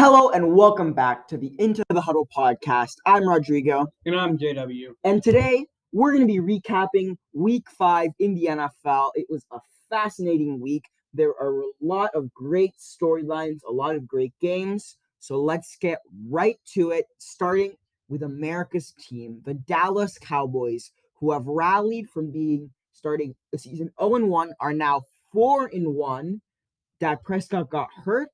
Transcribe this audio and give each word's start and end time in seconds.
Hello 0.00 0.30
and 0.30 0.54
welcome 0.54 0.92
back 0.92 1.26
to 1.26 1.36
the 1.36 1.52
Into 1.58 1.84
the 1.88 2.00
Huddle 2.00 2.28
podcast. 2.32 2.92
I'm 3.04 3.28
Rodrigo, 3.28 3.84
And 4.06 4.14
I'm 4.14 4.38
JW. 4.38 4.90
and 5.02 5.20
today 5.20 5.66
we're 5.90 6.12
going 6.12 6.24
to 6.24 6.32
be 6.32 6.38
recapping 6.38 7.16
week 7.32 7.68
five 7.68 8.10
in 8.20 8.32
the 8.32 8.44
NFL. 8.44 9.10
It 9.16 9.26
was 9.28 9.44
a 9.50 9.58
fascinating 9.90 10.60
week. 10.60 10.84
There 11.12 11.30
are 11.30 11.62
a 11.62 11.70
lot 11.80 12.14
of 12.14 12.32
great 12.32 12.74
storylines, 12.78 13.58
a 13.68 13.72
lot 13.72 13.96
of 13.96 14.06
great 14.06 14.32
games. 14.40 14.98
So 15.18 15.40
let's 15.40 15.76
get 15.80 15.98
right 16.28 16.60
to 16.74 16.92
it, 16.92 17.06
starting 17.18 17.72
with 18.08 18.22
America's 18.22 18.94
team, 19.00 19.42
the 19.44 19.54
Dallas 19.54 20.16
Cowboys, 20.16 20.92
who 21.14 21.32
have 21.32 21.48
rallied 21.48 22.08
from 22.08 22.30
being 22.30 22.70
starting 22.92 23.34
the 23.50 23.58
season 23.58 23.90
0 24.00 24.26
1, 24.26 24.52
are 24.60 24.72
now 24.72 25.02
4 25.32 25.70
1. 25.74 26.40
Dak 27.00 27.24
Prescott 27.24 27.68
got 27.68 27.88
hurt 28.04 28.28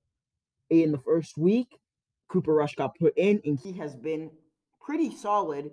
in 0.82 0.92
the 0.92 0.98
first 0.98 1.38
week. 1.38 1.78
Cooper 2.28 2.54
Rush 2.54 2.74
got 2.74 2.98
put 2.98 3.16
in, 3.16 3.40
and 3.44 3.58
he 3.58 3.72
has 3.74 3.94
been 3.94 4.30
pretty 4.80 5.14
solid. 5.14 5.70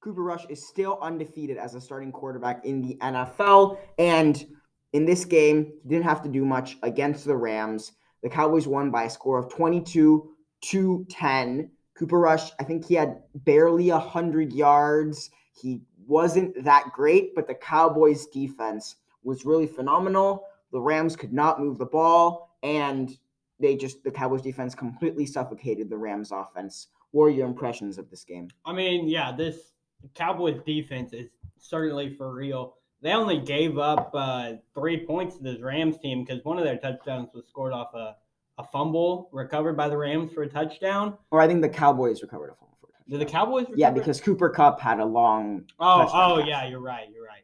Cooper 0.00 0.22
Rush 0.22 0.46
is 0.48 0.66
still 0.66 0.98
undefeated 1.02 1.58
as 1.58 1.74
a 1.74 1.80
starting 1.80 2.12
quarterback 2.12 2.64
in 2.64 2.80
the 2.80 2.96
NFL. 3.02 3.78
And 3.98 4.46
in 4.92 5.04
this 5.04 5.24
game, 5.24 5.72
he 5.82 5.88
didn't 5.88 6.04
have 6.04 6.22
to 6.22 6.28
do 6.28 6.44
much 6.44 6.78
against 6.82 7.24
the 7.24 7.36
Rams. 7.36 7.92
The 8.22 8.30
Cowboys 8.30 8.66
won 8.66 8.90
by 8.90 9.04
a 9.04 9.10
score 9.10 9.38
of 9.38 9.52
22 9.52 10.30
to 10.62 11.06
10. 11.10 11.70
Cooper 11.94 12.18
Rush, 12.18 12.50
I 12.58 12.64
think 12.64 12.86
he 12.86 12.94
had 12.94 13.22
barely 13.34 13.90
100 13.90 14.52
yards. 14.52 15.30
He 15.60 15.82
wasn't 16.06 16.64
that 16.64 16.92
great, 16.94 17.34
but 17.34 17.46
the 17.46 17.54
Cowboys' 17.54 18.26
defense 18.26 18.96
was 19.22 19.44
really 19.44 19.66
phenomenal. 19.66 20.44
The 20.72 20.80
Rams 20.80 21.16
could 21.16 21.32
not 21.32 21.60
move 21.60 21.78
the 21.78 21.86
ball, 21.86 22.56
and 22.62 23.10
they 23.60 23.76
just, 23.76 24.02
the 24.04 24.10
Cowboys' 24.10 24.42
defense 24.42 24.74
completely 24.74 25.26
suffocated 25.26 25.88
the 25.90 25.96
Rams' 25.96 26.32
offense. 26.32 26.88
What 27.12 27.24
are 27.26 27.30
your 27.30 27.46
impressions 27.46 27.98
of 27.98 28.08
this 28.10 28.24
game? 28.24 28.48
I 28.64 28.72
mean, 28.72 29.08
yeah, 29.08 29.32
this 29.32 29.72
Cowboys 30.14 30.60
defense 30.64 31.12
is 31.12 31.28
certainly 31.58 32.14
for 32.16 32.32
real. 32.32 32.74
They 33.02 33.12
only 33.12 33.38
gave 33.38 33.78
up 33.78 34.10
uh, 34.14 34.52
three 34.74 35.04
points 35.06 35.36
to 35.38 35.42
this 35.42 35.60
Rams 35.60 35.98
team 35.98 36.24
because 36.24 36.44
one 36.44 36.58
of 36.58 36.64
their 36.64 36.76
touchdowns 36.78 37.30
was 37.34 37.46
scored 37.48 37.72
off 37.72 37.94
a, 37.94 38.16
a 38.58 38.64
fumble 38.64 39.28
recovered 39.32 39.76
by 39.76 39.88
the 39.88 39.96
Rams 39.96 40.32
for 40.32 40.42
a 40.42 40.48
touchdown. 40.48 41.16
Or 41.30 41.40
I 41.40 41.46
think 41.46 41.62
the 41.62 41.68
Cowboys 41.68 42.20
recovered 42.22 42.50
a 42.50 42.54
fumble. 42.54 42.76
for 42.80 42.88
a 42.88 43.10
Did 43.10 43.20
the 43.20 43.24
touchdown. 43.24 43.44
Cowboys? 43.46 43.66
Yeah, 43.74 43.90
because 43.90 44.20
Cooper 44.20 44.50
Kupp 44.50 44.80
had 44.80 45.00
a 45.00 45.04
long. 45.04 45.64
Oh, 45.78 46.02
oh 46.12 46.38
pass. 46.40 46.48
yeah, 46.48 46.66
you're 46.68 46.80
right. 46.80 47.08
You're 47.12 47.24
right. 47.26 47.42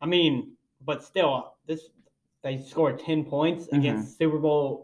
I 0.00 0.06
mean, 0.06 0.52
but 0.84 1.02
still, 1.04 1.54
this 1.66 1.82
they 2.42 2.58
scored 2.58 2.98
ten 3.00 3.24
points 3.24 3.66
Mm-hmm. 3.66 3.76
against 3.76 4.18
Super 4.18 4.38
Bowl 4.38 4.82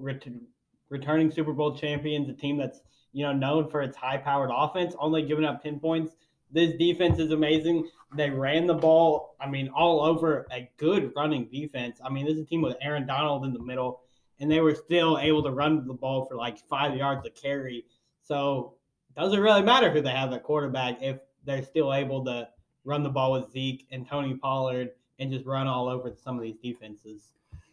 returning 0.90 1.30
Super 1.30 1.52
Bowl 1.52 1.76
champions, 1.76 2.28
a 2.28 2.32
team 2.32 2.56
that's 2.56 2.80
you 3.12 3.24
know 3.24 3.32
known 3.32 3.68
for 3.70 3.82
its 3.82 3.96
high-powered 3.96 4.50
offense, 4.52 4.94
only 4.98 5.22
giving 5.22 5.44
up 5.44 5.62
ten 5.62 5.78
points. 5.80 6.14
This 6.50 6.74
defense 6.78 7.18
is 7.18 7.30
amazing. 7.30 7.88
They 8.16 8.30
ran 8.30 8.66
the 8.66 8.74
ball. 8.74 9.36
I 9.40 9.48
mean, 9.48 9.68
all 9.68 10.00
over 10.00 10.46
a 10.50 10.68
good 10.78 11.12
running 11.14 11.46
defense. 11.46 12.00
I 12.02 12.08
mean, 12.08 12.24
this 12.24 12.36
is 12.36 12.42
a 12.42 12.46
team 12.46 12.62
with 12.62 12.76
Aaron 12.80 13.06
Donald 13.06 13.44
in 13.44 13.52
the 13.52 13.58
middle, 13.58 14.00
and 14.40 14.50
they 14.50 14.60
were 14.60 14.74
still 14.74 15.18
able 15.18 15.42
to 15.42 15.50
run 15.50 15.86
the 15.86 15.92
ball 15.92 16.24
for 16.24 16.36
like 16.36 16.58
five 16.58 16.96
yards 16.96 17.26
a 17.26 17.30
carry. 17.30 17.84
So 18.22 18.74
it 19.10 19.20
doesn't 19.20 19.40
really 19.40 19.62
matter 19.62 19.90
who 19.90 20.00
they 20.00 20.10
have 20.10 20.32
at 20.32 20.42
quarterback 20.42 21.02
if 21.02 21.18
they're 21.44 21.62
still 21.62 21.92
able 21.92 22.24
to 22.24 22.48
run 22.84 23.02
the 23.02 23.10
ball 23.10 23.32
with 23.32 23.50
Zeke 23.52 23.86
and 23.90 24.08
Tony 24.08 24.34
Pollard 24.34 24.92
and 25.18 25.30
just 25.30 25.44
run 25.44 25.66
all 25.66 25.88
over 25.88 26.12
some 26.22 26.36
of 26.36 26.42
these 26.42 26.56
defenses. 26.62 27.32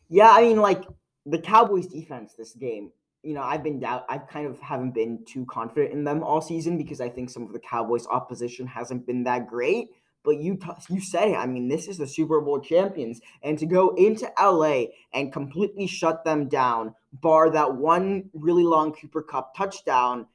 Yeah, 0.09 0.31
I 0.31 0.41
mean, 0.41 0.57
like 0.57 0.83
the 1.25 1.39
Cowboys' 1.39 1.87
defense 1.87 2.33
this 2.33 2.53
game. 2.53 2.91
You 3.25 3.33
know, 3.33 3.41
I've 3.41 3.63
been 3.63 3.79
doubt. 3.79 4.05
I 4.07 4.19
kind 4.19 4.45
of 4.45 4.59
haven't 4.59 4.93
been 4.93 5.25
too 5.25 5.45
confident 5.45 5.93
in 5.93 6.03
them 6.03 6.23
all 6.23 6.41
season 6.41 6.77
because 6.77 7.01
I 7.01 7.09
think 7.09 7.29
some 7.29 7.43
of 7.43 7.53
the 7.53 7.59
Cowboys' 7.59 8.05
opposition 8.07 8.67
hasn't 8.67 9.07
been 9.07 9.23
that 9.23 9.47
great. 9.47 9.87
But 10.23 10.37
you, 10.37 10.57
t- 10.57 10.93
you 10.93 11.01
said 11.01 11.29
it. 11.29 11.35
I 11.35 11.45
mean, 11.45 11.67
this 11.67 11.87
is 11.87 11.97
the 11.97 12.07
Super 12.07 12.39
Bowl 12.41 12.59
champions, 12.59 13.19
and 13.43 13.59
to 13.59 13.65
go 13.65 13.89
into 13.95 14.31
LA 14.39 14.85
and 15.13 15.33
completely 15.33 15.85
shut 15.85 16.23
them 16.23 16.47
down, 16.47 16.95
bar 17.13 17.49
that 17.51 17.75
one 17.75 18.29
really 18.33 18.63
long 18.63 18.93
Cooper 18.93 19.21
Kupp 19.21 19.55
touchdown. 19.55 20.27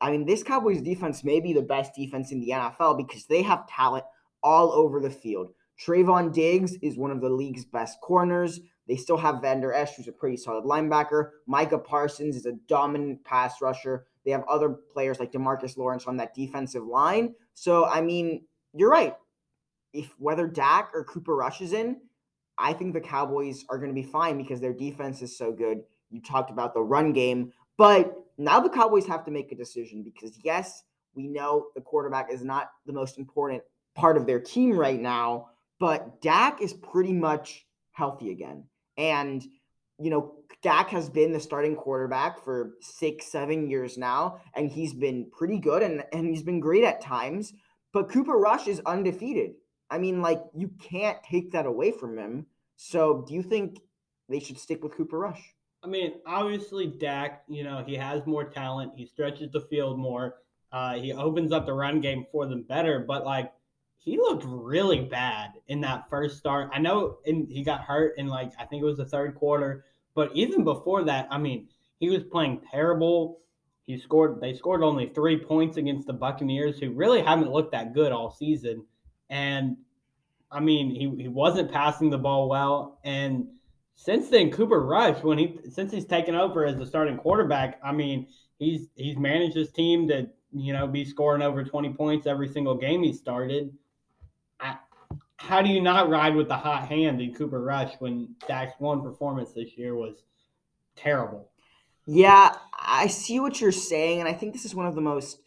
I 0.00 0.10
mean, 0.10 0.26
this 0.26 0.42
Cowboys 0.42 0.82
defense 0.82 1.24
may 1.24 1.40
be 1.40 1.52
the 1.52 1.62
best 1.62 1.94
defense 1.94 2.32
in 2.32 2.40
the 2.40 2.50
NFL 2.50 2.96
because 2.96 3.26
they 3.26 3.42
have 3.42 3.68
talent 3.68 4.04
all 4.42 4.72
over 4.72 5.00
the 5.00 5.10
field. 5.10 5.52
Trevon 5.78 6.32
Diggs 6.32 6.74
is 6.82 6.96
one 6.96 7.10
of 7.10 7.20
the 7.20 7.28
league's 7.28 7.64
best 7.64 8.00
corners. 8.00 8.60
They 8.86 8.96
still 8.96 9.16
have 9.16 9.40
Vander 9.40 9.72
Esch, 9.72 9.94
who's 9.96 10.08
a 10.08 10.12
pretty 10.12 10.36
solid 10.36 10.64
linebacker. 10.64 11.30
Micah 11.46 11.78
Parsons 11.78 12.36
is 12.36 12.46
a 12.46 12.52
dominant 12.68 13.24
pass 13.24 13.62
rusher. 13.62 14.06
They 14.24 14.30
have 14.30 14.44
other 14.48 14.70
players 14.70 15.18
like 15.18 15.32
Demarcus 15.32 15.76
Lawrence 15.76 16.06
on 16.06 16.16
that 16.18 16.34
defensive 16.34 16.84
line. 16.84 17.34
So, 17.54 17.86
I 17.86 18.00
mean, 18.00 18.44
you're 18.74 18.90
right. 18.90 19.14
If 19.92 20.14
whether 20.18 20.46
Dak 20.46 20.90
or 20.92 21.04
Cooper 21.04 21.34
rushes 21.34 21.72
in, 21.72 21.98
I 22.58 22.72
think 22.72 22.92
the 22.92 23.00
Cowboys 23.00 23.64
are 23.68 23.78
going 23.78 23.90
to 23.90 23.94
be 23.94 24.02
fine 24.06 24.36
because 24.36 24.60
their 24.60 24.72
defense 24.72 25.22
is 25.22 25.36
so 25.36 25.52
good. 25.52 25.82
You 26.10 26.20
talked 26.20 26.50
about 26.50 26.74
the 26.74 26.82
run 26.82 27.12
game, 27.12 27.52
but 27.76 28.16
now 28.38 28.60
the 28.60 28.68
Cowboys 28.68 29.06
have 29.06 29.24
to 29.24 29.30
make 29.30 29.52
a 29.52 29.56
decision 29.56 30.02
because, 30.02 30.38
yes, 30.42 30.84
we 31.14 31.26
know 31.28 31.68
the 31.74 31.80
quarterback 31.80 32.32
is 32.32 32.42
not 32.42 32.70
the 32.86 32.92
most 32.92 33.18
important 33.18 33.62
part 33.94 34.16
of 34.16 34.26
their 34.26 34.40
team 34.40 34.76
right 34.76 35.00
now, 35.00 35.48
but 35.78 36.20
Dak 36.20 36.60
is 36.60 36.72
pretty 36.72 37.12
much 37.12 37.66
healthy 37.92 38.30
again. 38.30 38.64
And, 38.96 39.44
you 39.98 40.10
know, 40.10 40.34
Dak 40.62 40.88
has 40.90 41.08
been 41.10 41.32
the 41.32 41.40
starting 41.40 41.76
quarterback 41.76 42.42
for 42.42 42.74
six, 42.80 43.26
seven 43.26 43.68
years 43.68 43.98
now, 43.98 44.40
and 44.54 44.70
he's 44.70 44.94
been 44.94 45.30
pretty 45.36 45.58
good 45.58 45.82
and, 45.82 46.04
and 46.12 46.26
he's 46.26 46.42
been 46.42 46.60
great 46.60 46.84
at 46.84 47.00
times. 47.00 47.52
But 47.92 48.10
Cooper 48.10 48.36
Rush 48.36 48.66
is 48.66 48.80
undefeated. 48.86 49.52
I 49.90 49.98
mean, 49.98 50.22
like, 50.22 50.42
you 50.54 50.70
can't 50.80 51.18
take 51.22 51.52
that 51.52 51.66
away 51.66 51.92
from 51.92 52.18
him. 52.18 52.46
So 52.76 53.24
do 53.28 53.34
you 53.34 53.42
think 53.42 53.78
they 54.28 54.40
should 54.40 54.58
stick 54.58 54.82
with 54.82 54.96
Cooper 54.96 55.18
Rush? 55.18 55.54
I 55.82 55.86
mean, 55.86 56.14
obviously, 56.26 56.86
Dak, 56.86 57.42
you 57.46 57.62
know, 57.62 57.84
he 57.86 57.94
has 57.94 58.26
more 58.26 58.44
talent. 58.44 58.92
He 58.96 59.04
stretches 59.06 59.52
the 59.52 59.60
field 59.60 59.98
more. 59.98 60.36
Uh, 60.72 60.94
he 60.94 61.12
opens 61.12 61.52
up 61.52 61.66
the 61.66 61.74
run 61.74 62.00
game 62.00 62.26
for 62.32 62.46
them 62.46 62.62
better, 62.62 63.04
but 63.06 63.24
like, 63.24 63.52
he 64.04 64.18
looked 64.18 64.44
really 64.46 65.00
bad 65.00 65.52
in 65.68 65.80
that 65.80 66.08
first 66.10 66.36
start. 66.36 66.70
I 66.72 66.78
know 66.78 67.18
and 67.24 67.48
he 67.50 67.64
got 67.64 67.80
hurt 67.80 68.18
in 68.18 68.28
like 68.28 68.52
I 68.58 68.64
think 68.66 68.82
it 68.82 68.86
was 68.86 68.98
the 68.98 69.06
third 69.06 69.34
quarter, 69.34 69.86
but 70.14 70.30
even 70.34 70.62
before 70.62 71.04
that, 71.04 71.26
I 71.30 71.38
mean, 71.38 71.68
he 71.98 72.10
was 72.10 72.22
playing 72.22 72.60
terrible. 72.70 73.40
He 73.86 73.98
scored 73.98 74.40
they 74.42 74.52
scored 74.52 74.82
only 74.82 75.08
3 75.08 75.38
points 75.38 75.78
against 75.78 76.06
the 76.06 76.12
Buccaneers 76.12 76.78
who 76.78 76.92
really 76.92 77.22
haven't 77.22 77.50
looked 77.50 77.72
that 77.72 77.94
good 77.94 78.12
all 78.12 78.30
season. 78.30 78.84
And 79.30 79.78
I 80.50 80.60
mean, 80.60 80.90
he, 80.90 81.22
he 81.22 81.28
wasn't 81.28 81.72
passing 81.72 82.10
the 82.10 82.18
ball 82.18 82.48
well 82.48 83.00
and 83.04 83.48
since 83.96 84.28
then 84.28 84.50
Cooper 84.50 84.82
Rush 84.82 85.22
when 85.22 85.38
he 85.38 85.58
since 85.70 85.92
he's 85.92 86.04
taken 86.04 86.34
over 86.34 86.66
as 86.66 86.76
the 86.76 86.84
starting 86.84 87.16
quarterback, 87.16 87.80
I 87.82 87.92
mean, 87.92 88.26
he's 88.58 88.88
he's 88.96 89.16
managed 89.16 89.56
his 89.56 89.72
team 89.72 90.08
to, 90.08 90.28
you 90.52 90.74
know, 90.74 90.86
be 90.86 91.06
scoring 91.06 91.40
over 91.40 91.64
20 91.64 91.94
points 91.94 92.26
every 92.26 92.48
single 92.48 92.76
game 92.76 93.02
he 93.02 93.14
started 93.14 93.72
how 95.46 95.60
do 95.60 95.68
you 95.68 95.82
not 95.82 96.08
ride 96.08 96.34
with 96.34 96.48
the 96.48 96.56
hot 96.56 96.88
hand 96.88 97.20
in 97.20 97.34
Cooper 97.34 97.60
Rush 97.60 97.92
when 97.98 98.34
Dak's 98.48 98.72
one 98.78 99.02
performance 99.02 99.52
this 99.52 99.76
year 99.76 99.94
was 99.94 100.24
terrible? 100.96 101.50
Yeah, 102.06 102.54
I 102.72 103.08
see 103.08 103.40
what 103.40 103.60
you're 103.60 103.72
saying, 103.72 104.20
and 104.20 104.28
I 104.28 104.32
think 104.32 104.54
this 104.54 104.64
is 104.64 104.74
one 104.74 104.86
of 104.86 104.94
the 104.94 105.02
most 105.02 105.40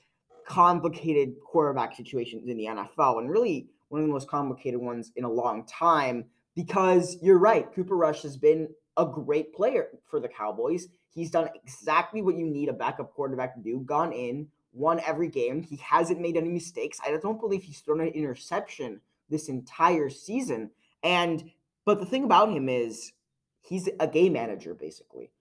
complicated 0.45 1.35
quarterback 1.43 1.95
situations 1.95 2.47
in 2.47 2.57
the 2.57 2.65
NFL, 2.65 3.19
and 3.19 3.29
really 3.29 3.69
one 3.89 4.01
of 4.01 4.07
the 4.07 4.13
most 4.13 4.29
complicated 4.29 4.79
ones 4.79 5.11
in 5.15 5.23
a 5.23 5.29
long 5.29 5.65
time. 5.65 6.25
Because 6.55 7.17
you're 7.21 7.39
right, 7.39 7.71
Cooper 7.73 7.95
Rush 7.95 8.21
has 8.21 8.37
been 8.37 8.69
a 8.97 9.05
great 9.05 9.53
player 9.53 9.89
for 10.05 10.19
the 10.19 10.27
Cowboys. 10.27 10.87
He's 11.09 11.31
done 11.31 11.49
exactly 11.63 12.21
what 12.21 12.35
you 12.35 12.45
need 12.45 12.69
a 12.69 12.73
backup 12.73 13.13
quarterback 13.13 13.55
to 13.55 13.61
do. 13.61 13.79
Gone 13.79 14.13
in, 14.13 14.47
won 14.73 14.99
every 15.05 15.27
game. 15.27 15.63
He 15.63 15.77
hasn't 15.77 16.21
made 16.21 16.37
any 16.37 16.49
mistakes. 16.49 16.99
I 17.03 17.17
don't 17.17 17.39
believe 17.39 17.63
he's 17.63 17.79
thrown 17.79 18.01
an 18.01 18.09
interception 18.09 19.01
this 19.29 19.49
entire 19.49 20.09
season. 20.09 20.71
And 21.03 21.51
but 21.85 21.99
the 21.99 22.05
thing 22.05 22.23
about 22.23 22.51
him 22.51 22.69
is 22.69 23.13
he's 23.61 23.89
a 23.99 24.07
game 24.07 24.33
manager 24.33 24.73
basically. 24.73 25.31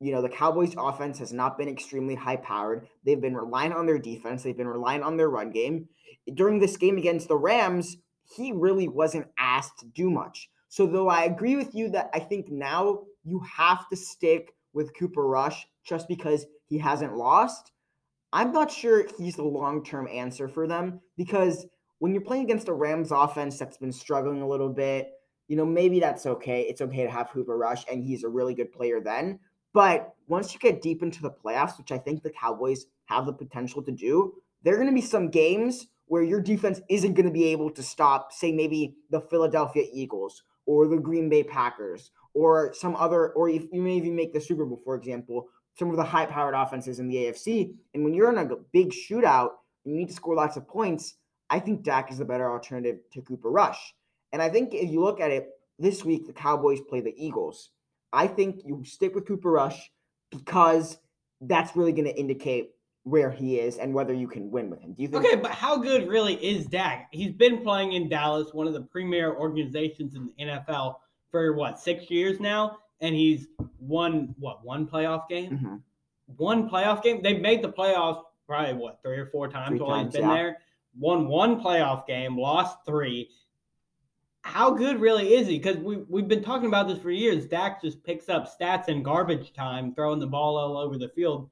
You 0.00 0.12
know, 0.12 0.22
the 0.22 0.28
Cowboys 0.28 0.74
offense 0.78 1.18
has 1.18 1.32
not 1.32 1.58
been 1.58 1.68
extremely 1.68 2.14
high 2.14 2.36
powered. 2.36 2.86
They've 3.04 3.20
been 3.20 3.34
relying 3.34 3.72
on 3.72 3.86
their 3.86 3.98
defense, 3.98 4.42
they've 4.42 4.56
been 4.56 4.68
relying 4.68 5.02
on 5.02 5.16
their 5.16 5.28
run 5.28 5.50
game. 5.50 5.88
During 6.34 6.60
this 6.60 6.76
game 6.76 6.98
against 6.98 7.28
the 7.28 7.36
Rams, 7.36 7.96
he 8.24 8.52
really 8.52 8.88
wasn't 8.88 9.26
asked 9.38 9.78
to 9.80 9.86
do 9.86 10.10
much. 10.10 10.50
So 10.68 10.86
though 10.86 11.08
I 11.08 11.24
agree 11.24 11.56
with 11.56 11.74
you 11.74 11.88
that 11.90 12.10
I 12.14 12.20
think 12.20 12.50
now 12.50 13.00
you 13.24 13.40
have 13.40 13.88
to 13.88 13.96
stick 13.96 14.54
with 14.72 14.96
Cooper 14.96 15.26
Rush 15.26 15.66
just 15.84 16.06
because 16.08 16.46
he 16.66 16.78
hasn't 16.78 17.16
lost, 17.16 17.72
I'm 18.32 18.52
not 18.52 18.70
sure 18.70 19.06
he's 19.18 19.36
the 19.36 19.42
long-term 19.42 20.08
answer 20.12 20.48
for 20.48 20.66
them 20.66 21.00
because 21.16 21.66
when 21.98 22.12
you're 22.12 22.22
playing 22.22 22.44
against 22.44 22.68
a 22.68 22.72
Rams 22.72 23.12
offense 23.12 23.58
that's 23.58 23.76
been 23.76 23.92
struggling 23.92 24.42
a 24.42 24.48
little 24.48 24.68
bit, 24.68 25.10
you 25.48 25.56
know, 25.56 25.66
maybe 25.66 25.98
that's 26.00 26.26
okay. 26.26 26.62
It's 26.62 26.80
okay 26.80 27.04
to 27.04 27.10
have 27.10 27.30
Cooper 27.30 27.56
Rush, 27.56 27.84
and 27.90 28.04
he's 28.04 28.24
a 28.24 28.28
really 28.28 28.54
good 28.54 28.72
player 28.72 29.00
then. 29.00 29.40
But 29.72 30.14
once 30.26 30.52
you 30.52 30.60
get 30.60 30.82
deep 30.82 31.02
into 31.02 31.22
the 31.22 31.30
playoffs, 31.30 31.78
which 31.78 31.92
I 31.92 31.98
think 31.98 32.22
the 32.22 32.30
Cowboys 32.30 32.86
have 33.06 33.26
the 33.26 33.32
potential 33.32 33.82
to 33.82 33.92
do, 33.92 34.34
there 34.62 34.74
are 34.74 34.76
going 34.76 34.88
to 34.88 34.94
be 34.94 35.00
some 35.00 35.30
games 35.30 35.86
where 36.06 36.22
your 36.22 36.40
defense 36.40 36.80
isn't 36.88 37.14
going 37.14 37.26
to 37.26 37.32
be 37.32 37.44
able 37.46 37.70
to 37.70 37.82
stop, 37.82 38.32
say, 38.32 38.50
maybe 38.52 38.96
the 39.10 39.20
Philadelphia 39.20 39.84
Eagles 39.92 40.42
or 40.66 40.86
the 40.86 40.96
Green 40.96 41.28
Bay 41.28 41.42
Packers 41.42 42.10
or 42.34 42.72
some 42.74 42.96
other, 42.96 43.30
or 43.30 43.48
if 43.48 43.64
you 43.72 43.82
may 43.82 43.96
even 43.96 44.14
make 44.14 44.32
the 44.32 44.40
Super 44.40 44.64
Bowl, 44.64 44.80
for 44.84 44.94
example, 44.94 45.48
some 45.78 45.90
of 45.90 45.96
the 45.96 46.04
high 46.04 46.26
powered 46.26 46.54
offenses 46.54 46.98
in 46.98 47.08
the 47.08 47.16
AFC. 47.16 47.74
And 47.94 48.04
when 48.04 48.14
you're 48.14 48.30
in 48.30 48.38
a 48.38 48.56
big 48.72 48.90
shootout 48.90 49.50
and 49.84 49.94
you 49.94 50.00
need 50.00 50.08
to 50.08 50.14
score 50.14 50.34
lots 50.34 50.56
of 50.56 50.66
points, 50.66 51.14
I 51.50 51.58
think 51.58 51.82
Dak 51.82 52.10
is 52.10 52.18
the 52.18 52.24
better 52.24 52.50
alternative 52.50 52.98
to 53.12 53.22
Cooper 53.22 53.50
Rush. 53.50 53.94
And 54.32 54.42
I 54.42 54.48
think 54.48 54.74
if 54.74 54.90
you 54.90 55.00
look 55.00 55.20
at 55.20 55.30
it 55.30 55.48
this 55.78 56.04
week, 56.04 56.26
the 56.26 56.32
Cowboys 56.32 56.80
play 56.80 57.00
the 57.00 57.14
Eagles. 57.16 57.70
I 58.12 58.26
think 58.26 58.62
you 58.64 58.82
stick 58.84 59.14
with 59.14 59.26
Cooper 59.26 59.50
Rush 59.50 59.90
because 60.30 60.98
that's 61.40 61.76
really 61.76 61.92
going 61.92 62.04
to 62.04 62.18
indicate 62.18 62.70
where 63.04 63.30
he 63.30 63.58
is 63.58 63.78
and 63.78 63.94
whether 63.94 64.12
you 64.12 64.28
can 64.28 64.50
win 64.50 64.68
with 64.68 64.80
him. 64.80 64.92
Do 64.92 65.02
you 65.02 65.08
think? 65.08 65.24
Okay, 65.24 65.36
but 65.36 65.52
how 65.52 65.76
good 65.76 66.08
really 66.08 66.34
is 66.34 66.66
Dak? 66.66 67.08
He's 67.10 67.32
been 67.32 67.62
playing 67.62 67.92
in 67.92 68.08
Dallas, 68.08 68.52
one 68.52 68.66
of 68.66 68.74
the 68.74 68.82
premier 68.82 69.34
organizations 69.34 70.14
in 70.14 70.26
the 70.26 70.44
NFL, 70.44 70.96
for 71.30 71.54
what 71.54 71.78
six 71.78 72.10
years 72.10 72.40
now, 72.40 72.78
and 73.00 73.14
he's 73.14 73.46
won 73.78 74.34
what 74.38 74.64
one 74.64 74.86
playoff 74.86 75.28
game, 75.28 75.50
mm-hmm. 75.52 75.76
one 76.36 76.68
playoff 76.68 77.02
game. 77.02 77.22
They've 77.22 77.40
made 77.40 77.62
the 77.62 77.72
playoffs 77.72 78.22
probably 78.46 78.74
what 78.74 79.00
three 79.02 79.18
or 79.18 79.26
four 79.26 79.48
times 79.48 79.68
three 79.68 79.78
while 79.80 79.96
times, 79.96 80.14
he's 80.14 80.20
been 80.20 80.30
yeah. 80.30 80.36
there. 80.36 80.58
Won 80.98 81.28
one 81.28 81.60
playoff 81.60 82.06
game, 82.06 82.36
lost 82.36 82.78
three. 82.86 83.30
How 84.42 84.70
good 84.70 85.00
really 85.00 85.34
is 85.34 85.46
he? 85.46 85.58
Because 85.58 85.76
we 85.76 85.98
we've 86.08 86.28
been 86.28 86.42
talking 86.42 86.68
about 86.68 86.88
this 86.88 86.98
for 86.98 87.10
years. 87.10 87.46
Dak 87.46 87.82
just 87.82 88.02
picks 88.02 88.28
up 88.28 88.48
stats 88.48 88.88
in 88.88 89.02
garbage 89.02 89.52
time, 89.52 89.94
throwing 89.94 90.20
the 90.20 90.26
ball 90.26 90.56
all 90.56 90.76
over 90.78 90.96
the 90.98 91.08
field. 91.10 91.50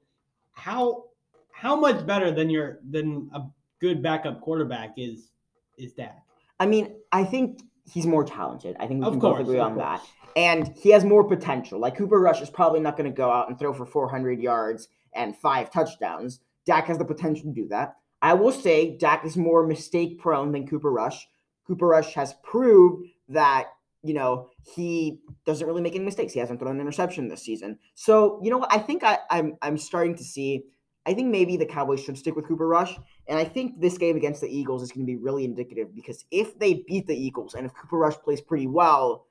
How 0.53 1.05
how 1.51 1.75
much 1.75 2.05
better 2.05 2.31
than 2.31 2.49
your 2.49 2.79
than 2.89 3.29
a 3.33 3.41
good 3.79 4.01
backup 4.01 4.41
quarterback 4.41 4.93
is 4.97 5.31
is 5.77 5.93
Dak? 5.93 6.23
I 6.59 6.65
mean, 6.65 6.95
I 7.11 7.23
think 7.23 7.61
he's 7.91 8.05
more 8.05 8.23
talented. 8.23 8.75
I 8.79 8.87
think 8.87 9.01
we 9.01 9.07
of 9.07 9.13
can 9.13 9.21
course, 9.21 9.37
both 9.37 9.47
agree 9.47 9.59
on 9.59 9.75
course. 9.75 10.01
that. 10.01 10.07
And 10.35 10.75
he 10.77 10.89
has 10.91 11.03
more 11.03 11.23
potential. 11.23 11.79
Like 11.79 11.97
Cooper 11.97 12.19
Rush 12.19 12.41
is 12.41 12.49
probably 12.49 12.79
not 12.79 12.97
going 12.97 13.09
to 13.09 13.15
go 13.15 13.31
out 13.31 13.49
and 13.49 13.57
throw 13.57 13.73
for 13.73 13.85
400 13.85 14.41
yards 14.41 14.87
and 15.13 15.35
five 15.35 15.71
touchdowns. 15.71 16.41
Dak 16.65 16.85
has 16.87 16.97
the 16.97 17.05
potential 17.05 17.45
to 17.45 17.61
do 17.61 17.67
that. 17.69 17.95
I 18.21 18.33
will 18.33 18.51
say 18.51 18.97
Dak 18.97 19.25
is 19.25 19.37
more 19.37 19.65
mistake 19.65 20.19
prone 20.19 20.51
than 20.51 20.67
Cooper 20.67 20.91
Rush. 20.91 21.27
Cooper 21.65 21.87
Rush 21.87 22.13
has 22.13 22.33
proved 22.43 23.07
that 23.29 23.67
you 24.03 24.13
know 24.13 24.49
he 24.75 25.19
doesn't 25.45 25.67
really 25.67 25.81
make 25.81 25.95
any 25.95 26.05
mistakes. 26.05 26.33
He 26.33 26.39
hasn't 26.39 26.59
thrown 26.59 26.75
an 26.75 26.81
interception 26.81 27.27
this 27.27 27.43
season. 27.43 27.79
So 27.93 28.39
you 28.43 28.49
know 28.49 28.57
what? 28.57 28.73
I 28.73 28.79
think 28.79 29.03
I, 29.03 29.19
I'm 29.29 29.57
I'm 29.61 29.77
starting 29.77 30.15
to 30.15 30.23
see 30.23 30.63
I 31.07 31.13
think 31.13 31.29
maybe 31.29 31.55
the 31.55 31.65
Cowboys 31.65 32.03
should 32.03 32.17
stick 32.17 32.35
with 32.35 32.47
Cooper 32.47 32.67
Rush. 32.67 32.93
And 33.29 33.39
I 33.39 33.45
think 33.45 33.79
this 33.79 33.97
game 33.97 34.17
against 34.17 34.41
the 34.41 34.49
Eagles 34.49 34.83
is 34.83 34.91
going 34.91 35.05
to 35.05 35.11
be 35.11 35.15
really 35.15 35.45
indicative 35.45 35.95
because 35.95 36.25
if 36.31 36.59
they 36.59 36.83
beat 36.85 37.07
the 37.07 37.15
Eagles 37.15 37.53
and 37.53 37.65
if 37.65 37.73
Cooper 37.73 37.97
Rush 37.97 38.15
plays 38.17 38.41
pretty 38.41 38.67
well, 38.67 39.25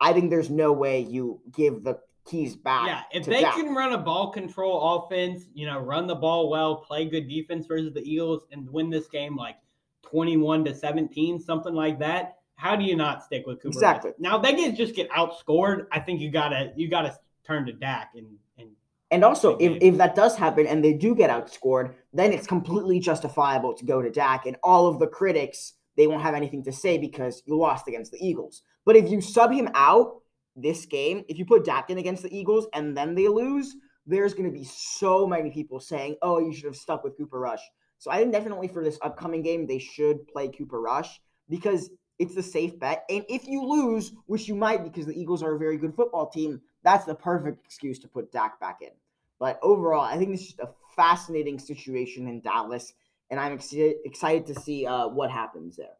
I 0.00 0.14
think 0.14 0.30
there's 0.30 0.48
no 0.48 0.72
way 0.72 1.00
you 1.00 1.42
give 1.52 1.84
the 1.84 1.98
keys 2.28 2.56
back. 2.56 2.86
Yeah, 2.86 3.02
if 3.12 3.26
they 3.26 3.42
Dak. 3.42 3.54
can 3.54 3.74
run 3.74 3.92
a 3.92 3.98
ball 3.98 4.30
control 4.30 5.06
offense, 5.06 5.46
you 5.54 5.66
know, 5.66 5.78
run 5.78 6.06
the 6.06 6.14
ball 6.14 6.50
well, 6.50 6.76
play 6.76 7.06
good 7.06 7.28
defense 7.28 7.66
versus 7.66 7.92
the 7.92 8.02
Eagles, 8.02 8.44
and 8.52 8.68
win 8.70 8.90
this 8.90 9.08
game 9.08 9.36
like 9.36 9.56
21 10.02 10.64
to 10.66 10.74
17, 10.74 11.40
something 11.40 11.74
like 11.74 11.98
that. 11.98 12.38
How 12.56 12.74
do 12.76 12.84
you 12.84 12.96
not 12.96 13.22
stick 13.22 13.46
with 13.46 13.58
Cooper? 13.58 13.68
Exactly. 13.68 14.10
Rush? 14.10 14.18
Now 14.18 14.38
they 14.38 14.54
get 14.54 14.76
just 14.76 14.94
get 14.94 15.10
outscored. 15.10 15.86
I 15.92 16.00
think 16.00 16.20
you 16.20 16.30
gotta 16.30 16.72
you 16.76 16.88
gotta 16.88 17.16
turn 17.46 17.66
to 17.66 17.72
Dak 17.72 18.12
and 18.16 18.26
and 18.58 18.68
and 19.10 19.24
also, 19.24 19.56
if, 19.56 19.78
if 19.80 19.96
that 19.96 20.14
does 20.14 20.36
happen 20.36 20.66
and 20.66 20.84
they 20.84 20.92
do 20.92 21.14
get 21.14 21.30
outscored, 21.30 21.94
then 22.12 22.32
it's 22.32 22.46
completely 22.46 23.00
justifiable 23.00 23.72
to 23.74 23.84
go 23.84 24.02
to 24.02 24.10
Dak. 24.10 24.44
And 24.44 24.56
all 24.62 24.86
of 24.86 24.98
the 24.98 25.06
critics, 25.06 25.74
they 25.96 26.06
won't 26.06 26.22
have 26.22 26.34
anything 26.34 26.62
to 26.64 26.72
say 26.72 26.98
because 26.98 27.42
you 27.46 27.56
lost 27.56 27.88
against 27.88 28.12
the 28.12 28.18
Eagles. 28.20 28.62
But 28.84 28.96
if 28.96 29.10
you 29.10 29.20
sub 29.20 29.50
him 29.50 29.70
out 29.74 30.20
this 30.60 30.86
game, 30.86 31.24
if 31.28 31.38
you 31.38 31.44
put 31.44 31.64
Dak 31.64 31.90
in 31.90 31.98
against 31.98 32.22
the 32.22 32.36
Eagles 32.36 32.66
and 32.74 32.96
then 32.96 33.14
they 33.14 33.28
lose, 33.28 33.76
there's 34.06 34.34
going 34.34 34.50
to 34.50 34.58
be 34.58 34.64
so 34.64 35.26
many 35.26 35.50
people 35.50 35.80
saying, 35.80 36.16
oh, 36.22 36.38
you 36.38 36.52
should 36.52 36.64
have 36.64 36.76
stuck 36.76 37.04
with 37.04 37.16
Cooper 37.16 37.38
Rush. 37.38 37.60
So 37.98 38.10
I 38.10 38.18
think 38.18 38.32
definitely 38.32 38.68
for 38.68 38.82
this 38.82 38.98
upcoming 39.02 39.42
game, 39.42 39.66
they 39.66 39.78
should 39.78 40.26
play 40.28 40.48
Cooper 40.48 40.80
Rush 40.80 41.20
because 41.48 41.90
it's 42.18 42.34
the 42.34 42.42
safe 42.42 42.78
bet. 42.78 43.04
And 43.10 43.24
if 43.28 43.46
you 43.46 43.64
lose, 43.64 44.12
which 44.26 44.48
you 44.48 44.54
might 44.54 44.84
because 44.84 45.06
the 45.06 45.18
Eagles 45.18 45.42
are 45.42 45.54
a 45.54 45.58
very 45.58 45.76
good 45.76 45.94
football 45.94 46.28
team, 46.28 46.60
that's 46.82 47.04
the 47.04 47.14
perfect 47.14 47.64
excuse 47.64 47.98
to 48.00 48.08
put 48.08 48.32
Dak 48.32 48.58
back 48.60 48.78
in. 48.80 48.90
But 49.38 49.58
overall, 49.62 50.04
I 50.04 50.16
think 50.16 50.30
this 50.30 50.40
is 50.40 50.46
just 50.48 50.60
a 50.60 50.70
fascinating 50.96 51.58
situation 51.58 52.26
in 52.26 52.40
Dallas, 52.40 52.92
and 53.30 53.38
I'm 53.38 53.52
ex- 53.52 53.72
excited 53.72 54.46
to 54.46 54.60
see 54.60 54.84
uh, 54.84 55.08
what 55.08 55.30
happens 55.30 55.76
there. 55.76 55.94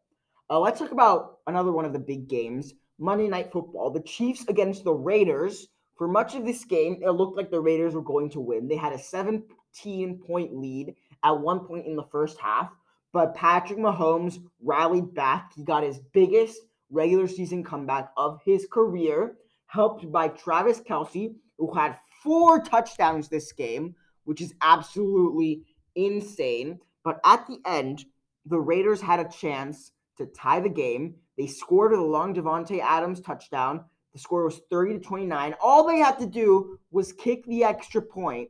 Uh, 0.49 0.59
let's 0.59 0.79
talk 0.79 0.91
about 0.91 1.37
another 1.47 1.71
one 1.71 1.85
of 1.85 1.93
the 1.93 1.99
big 1.99 2.27
games 2.27 2.73
Monday 2.99 3.27
Night 3.27 3.51
Football. 3.51 3.91
The 3.91 4.01
Chiefs 4.01 4.45
against 4.47 4.83
the 4.83 4.93
Raiders. 4.93 5.67
For 5.97 6.07
much 6.07 6.35
of 6.35 6.45
this 6.45 6.63
game, 6.63 7.01
it 7.01 7.09
looked 7.09 7.35
like 7.35 7.51
the 7.51 7.59
Raiders 7.59 7.93
were 7.93 8.01
going 8.01 8.29
to 8.31 8.39
win. 8.39 8.67
They 8.67 8.77
had 8.77 8.93
a 8.93 8.99
17 8.99 10.19
point 10.19 10.55
lead 10.55 10.95
at 11.23 11.39
one 11.39 11.61
point 11.61 11.85
in 11.85 11.95
the 11.95 12.07
first 12.11 12.39
half, 12.39 12.71
but 13.11 13.35
Patrick 13.35 13.79
Mahomes 13.79 14.39
rallied 14.61 15.13
back. 15.13 15.51
He 15.55 15.63
got 15.63 15.83
his 15.83 15.99
biggest 16.13 16.57
regular 16.89 17.27
season 17.27 17.63
comeback 17.63 18.11
of 18.17 18.39
his 18.45 18.67
career 18.71 19.35
helped 19.67 20.11
by 20.11 20.27
Travis 20.27 20.81
Kelce, 20.81 21.35
who 21.57 21.73
had 21.73 21.97
four 22.23 22.61
touchdowns 22.61 23.27
this 23.27 23.51
game, 23.51 23.95
which 24.23 24.41
is 24.41 24.53
absolutely 24.61 25.63
insane. 25.95 26.79
But 27.03 27.19
at 27.23 27.45
the 27.47 27.59
end, 27.65 28.05
the 28.45 28.59
Raiders 28.59 29.01
had 29.01 29.19
a 29.19 29.29
chance 29.29 29.91
to 30.19 30.27
tie 30.27 30.59
the 30.59 30.69
game. 30.69 31.15
They 31.37 31.47
scored 31.47 31.91
with 31.91 31.99
a 31.99 32.03
long 32.03 32.33
Davante 32.33 32.79
Adams 32.79 33.19
touchdown. 33.19 33.83
The 34.13 34.19
score 34.19 34.43
was 34.43 34.61
30 34.69 34.93
to 34.93 34.99
29. 34.99 35.55
All 35.61 35.85
they 35.85 35.99
had 35.99 36.19
to 36.19 36.25
do 36.25 36.79
was 36.91 37.13
kick 37.13 37.45
the 37.45 37.63
extra 37.63 38.01
point, 38.01 38.49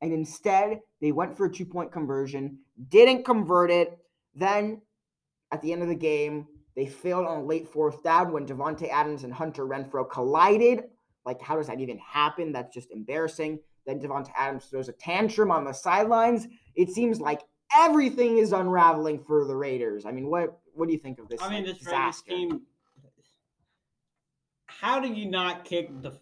and 0.00 0.12
instead 0.12 0.80
they 1.00 1.12
went 1.12 1.36
for 1.36 1.46
a 1.46 1.52
two-point 1.52 1.92
conversion, 1.92 2.58
didn't 2.88 3.24
convert 3.24 3.70
it. 3.70 3.98
Then 4.34 4.80
at 5.52 5.62
the 5.62 5.72
end 5.72 5.82
of 5.82 5.88
the 5.88 5.94
game, 5.94 6.46
they 6.76 6.86
failed 6.86 7.26
on 7.26 7.38
a 7.38 7.44
late 7.44 7.66
fourth 7.66 8.02
down 8.02 8.32
when 8.32 8.46
Davante 8.46 8.88
Adams 8.88 9.24
and 9.24 9.32
Hunter 9.32 9.66
Renfrow 9.66 10.08
collided. 10.08 10.84
Like, 11.24 11.40
how 11.42 11.56
does 11.56 11.66
that 11.66 11.80
even 11.80 11.98
happen? 11.98 12.52
That's 12.52 12.72
just 12.72 12.90
embarrassing. 12.92 13.58
Then 13.86 13.98
Davante 13.98 14.30
Adams 14.36 14.66
throws 14.66 14.88
a 14.88 14.92
tantrum 14.92 15.50
on 15.50 15.64
the 15.64 15.72
sidelines. 15.72 16.46
It 16.76 16.90
seems 16.90 17.20
like 17.20 17.40
everything 17.74 18.38
is 18.38 18.52
unraveling 18.52 19.24
for 19.26 19.44
the 19.46 19.56
Raiders. 19.56 20.06
I 20.06 20.12
mean, 20.12 20.28
what 20.30 20.60
what 20.78 20.86
do 20.86 20.94
you 20.94 21.00
think 21.00 21.18
of 21.18 21.28
this? 21.28 21.42
I 21.42 21.50
mean, 21.50 21.64
this 21.64 21.84
Raiders 21.84 22.22
team. 22.22 22.62
How 24.66 25.00
do 25.00 25.08
you 25.08 25.28
not 25.28 25.64
kick 25.64 26.02
the 26.02 26.12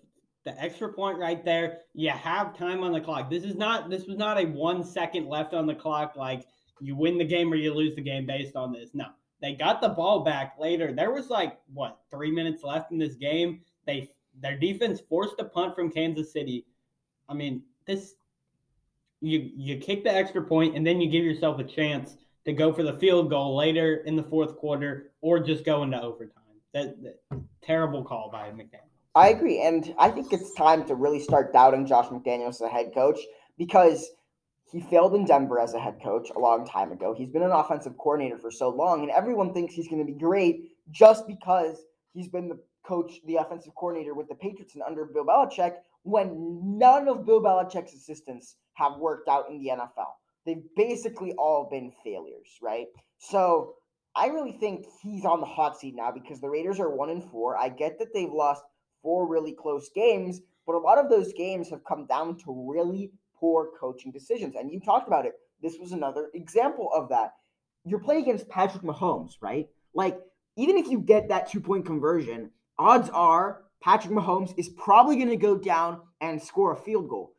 the 0.45 0.59
extra 0.61 0.93
point 0.93 1.19
right 1.19 1.45
there? 1.45 1.81
You 1.93 2.11
have 2.11 2.57
time 2.57 2.83
on 2.83 2.93
the 2.93 3.01
clock. 3.01 3.29
This 3.29 3.45
is 3.45 3.55
not. 3.55 3.91
This 3.91 4.07
was 4.07 4.17
not 4.17 4.39
a 4.39 4.47
one 4.47 4.83
second 4.83 5.29
left 5.29 5.53
on 5.53 5.67
the 5.67 5.75
clock. 5.75 6.17
Like 6.17 6.47
you 6.81 6.97
win 6.97 7.19
the 7.19 7.25
game 7.25 7.53
or 7.53 7.57
you 7.57 7.75
lose 7.75 7.95
the 7.95 8.03
game 8.03 8.27
based 8.27 8.57
on 8.57 8.73
this. 8.73 8.91
No, 8.95 9.07
they 9.43 9.55
got 9.55 9.83
the 9.83 9.91
ball 9.91 10.25
back 10.25 10.55
later. 10.59 10.93
There 10.93 11.13
was 11.13 11.29
like 11.29 11.59
what 11.73 11.99
three 12.11 12.31
minutes 12.31 12.63
left 12.65 12.93
in 12.93 12.99
this 12.99 13.15
game. 13.15 13.61
They 13.87 14.11
their 14.41 14.59
defense 14.59 15.01
forced 15.01 15.39
a 15.39 15.45
punt 15.45 15.75
from 15.75 15.91
Kansas 15.91 16.33
City. 16.33 16.65
I 17.29 17.35
mean, 17.35 17.63
this 17.87 18.15
you 19.21 19.51
you 19.55 19.77
kick 19.79 20.03
the 20.03 20.15
extra 20.15 20.43
point 20.43 20.77
and 20.77 20.87
then 20.87 21.01
you 21.01 21.11
give 21.11 21.25
yourself 21.25 21.59
a 21.59 21.65
chance 21.65 22.17
to 22.47 22.53
go 22.53 22.73
for 22.73 22.83
the 22.83 22.95
field 22.95 23.29
goal 23.29 23.57
later 23.57 23.97
in 24.07 24.17
the 24.17 24.23
fourth 24.23 24.57
quarter 24.57 25.11
or 25.21 25.41
just 25.41 25.65
go 25.65 25.83
into 25.83 26.01
overtime. 26.01 26.33
That, 26.73 27.03
that 27.03 27.21
terrible 27.63 28.05
call 28.05 28.31
by 28.31 28.49
McDaniel. 28.51 28.87
I 29.15 29.29
agree, 29.29 29.63
and 29.63 29.95
I 29.99 30.11
think 30.11 30.33
it's 30.33 30.53
time 30.53 30.85
to 30.87 30.95
really 30.95 31.21
start 31.21 31.53
doubting 31.53 31.87
Josh 31.87 32.07
McDaniels 32.07 32.51
as 32.51 32.61
a 32.61 32.69
head 32.69 32.93
coach 32.95 33.19
because 33.57 34.11
he 34.71 34.81
failed 34.81 35.15
in 35.15 35.25
Denver 35.25 35.59
as 35.59 35.75
a 35.75 35.81
head 35.81 35.99
coach 36.03 36.29
a 36.37 36.39
long 36.39 36.67
time 36.67 36.93
ago. 36.93 37.15
He's 37.15 37.31
been 37.31 37.43
an 37.43 37.51
offensive 37.51 37.97
coordinator 37.97 38.39
for 38.39 38.51
so 38.51 38.69
long, 38.69 39.03
and 39.03 39.11
everyone 39.11 39.55
thinks 39.55 39.75
he's 39.75 39.89
going 39.89 40.05
to 40.07 40.13
be 40.13 40.19
great 40.19 40.73
just 40.91 41.27
because 41.27 41.79
he's 42.13 42.29
been 42.29 42.49
the 42.49 42.61
coach, 42.85 43.21
the 43.27 43.37
offensive 43.37 43.75
coordinator 43.75 44.15
with 44.15 44.29
the 44.29 44.35
Patriots 44.35 44.75
and 44.75 44.83
under 44.83 45.07
Bill 45.07 45.25
Belichick, 45.25 45.77
when 46.03 46.79
none 46.79 47.09
of 47.09 47.25
Bill 47.25 47.43
Belichick's 47.43 47.95
assistants 47.95 48.57
have 48.75 48.99
worked 48.99 49.29
out 49.29 49.49
in 49.49 49.59
the 49.59 49.71
NFL. 49.71 50.13
They've 50.47 50.63
basically 50.77 51.33
all 51.33 51.69
been 51.71 51.93
failures, 52.05 52.49
right? 52.63 52.87
So 53.19 53.75
I 54.15 54.29
really 54.29 54.53
think 54.53 54.87
he's 55.03 55.25
on 55.25 55.41
the 55.41 55.47
hot 55.47 55.79
seat 55.79 55.95
now 55.97 56.13
because 56.13 56.41
the 56.41 56.49
Raiders 56.49 56.81
are 56.81 56.95
one 56.95 57.11
and 57.11 57.23
four. 57.31 57.59
I 57.59 57.69
get 57.69 57.99
that 57.99 58.15
they've 58.15 58.33
lost 58.33 58.63
four 59.03 59.29
really 59.29 59.53
close 59.53 59.91
games, 59.95 60.41
but 60.67 60.75
a 60.75 60.79
lot 60.79 60.99
of 60.99 61.11
those 61.11 61.33
games 61.33 61.69
have 61.71 61.85
come 61.85 62.07
down 62.07 62.39
to 62.39 62.71
really 62.73 63.11
poor 63.39 63.71
coaching 63.79 64.13
decisions. 64.13 64.55
And 64.55 64.71
you 64.71 64.81
talked 64.81 65.09
about 65.09 65.27
it. 65.27 65.35
This 65.63 65.77
was 65.79 65.93
another 65.93 66.31
example 66.35 66.91
of 66.95 67.09
that. 67.11 67.33
You're 67.85 68.01
playing 68.01 68.23
against 68.23 68.49
Patrick 68.49 68.83
Mahomes, 68.83 69.35
right? 69.41 69.67
Like, 69.95 70.19
even 70.57 70.77
if 70.77 70.89
you 70.89 71.01
get 71.01 71.29
that 71.29 71.51
two 71.51 71.61
point 71.61 71.87
conversion, 71.87 72.51
odds 72.79 73.11
are 73.11 73.63
Patrick 73.83 74.13
Mahomes 74.13 74.55
is 74.57 74.69
probably 74.71 75.17
going 75.17 75.29
to 75.29 75.37
go 75.37 75.57
down 75.57 76.01
and 76.21 76.43
score 76.43 76.73
a 76.73 76.77
field 76.77 77.09
goal. 77.09 77.35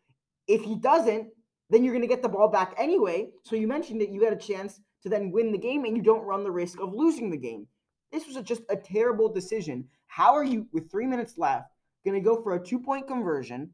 If 0.48 0.62
he 0.62 0.76
doesn't, 0.76 1.30
then 1.70 1.84
you're 1.84 1.94
going 1.94 2.02
to 2.02 2.08
get 2.08 2.22
the 2.22 2.30
ball 2.30 2.48
back 2.48 2.74
anyway. 2.78 3.30
So 3.44 3.56
you 3.56 3.68
mentioned 3.68 4.02
that 4.02 4.10
you 4.10 4.22
got 4.22 4.34
a 4.34 4.38
chance 4.38 4.80
to 5.04 5.10
then 5.10 5.32
win 5.32 5.52
the 5.52 5.58
game 5.58 5.86
and 5.86 5.96
you 5.96 6.04
don't 6.04 6.26
run 6.26 6.44
the 6.44 6.52
risk 6.52 6.80
of 6.80 6.94
losing 6.94 7.30
the 7.30 7.38
game. 7.38 7.68
This 8.12 8.26
was 8.26 8.36
a, 8.36 8.44
just 8.44 8.62
a 8.70 8.76
terrible 8.76 9.32
decision. 9.32 9.86
How 10.08 10.34
are 10.34 10.44
you, 10.44 10.68
with 10.72 10.90
three 10.90 11.06
minutes 11.06 11.38
left, 11.38 11.70
going 12.06 12.22
to 12.22 12.26
go 12.26 12.42
for 12.42 12.56
a 12.56 12.64
two 12.64 12.80
point 12.80 13.08
conversion? 13.08 13.72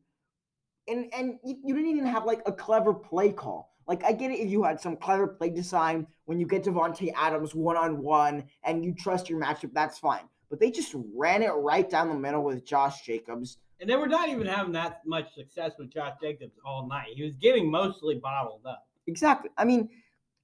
And 0.87 1.13
and 1.13 1.35
you, 1.45 1.57
you 1.63 1.75
didn't 1.75 1.91
even 1.91 2.05
have 2.07 2.25
like 2.25 2.41
a 2.45 2.51
clever 2.51 2.93
play 2.93 3.31
call. 3.31 3.73
Like 3.87 4.03
I 4.03 4.11
get 4.11 4.31
it 4.31 4.39
if 4.39 4.49
you 4.49 4.63
had 4.63 4.81
some 4.81 4.97
clever 4.97 5.27
play 5.27 5.49
design 5.49 6.07
when 6.25 6.39
you 6.39 6.45
get 6.45 6.63
Davante 6.63 7.11
Adams 7.15 7.53
one 7.53 7.77
on 7.77 8.01
one 8.01 8.45
and 8.63 8.83
you 8.83 8.93
trust 8.93 9.29
your 9.29 9.39
matchup, 9.39 9.71
that's 9.73 9.99
fine. 9.99 10.27
But 10.53 10.59
they 10.59 10.69
just 10.69 10.93
ran 11.15 11.41
it 11.41 11.49
right 11.49 11.89
down 11.89 12.09
the 12.09 12.13
middle 12.13 12.43
with 12.43 12.63
Josh 12.63 13.01
Jacobs. 13.01 13.57
And 13.81 13.89
they 13.89 13.95
were 13.95 14.05
not 14.05 14.29
even 14.29 14.45
having 14.45 14.71
that 14.73 15.01
much 15.03 15.33
success 15.33 15.71
with 15.79 15.91
Josh 15.91 16.13
Jacobs 16.21 16.59
all 16.63 16.87
night. 16.87 17.07
He 17.15 17.23
was 17.23 17.35
getting 17.37 17.71
mostly 17.71 18.19
bottled 18.21 18.61
up. 18.63 18.85
Exactly. 19.07 19.49
I 19.57 19.65
mean, 19.65 19.89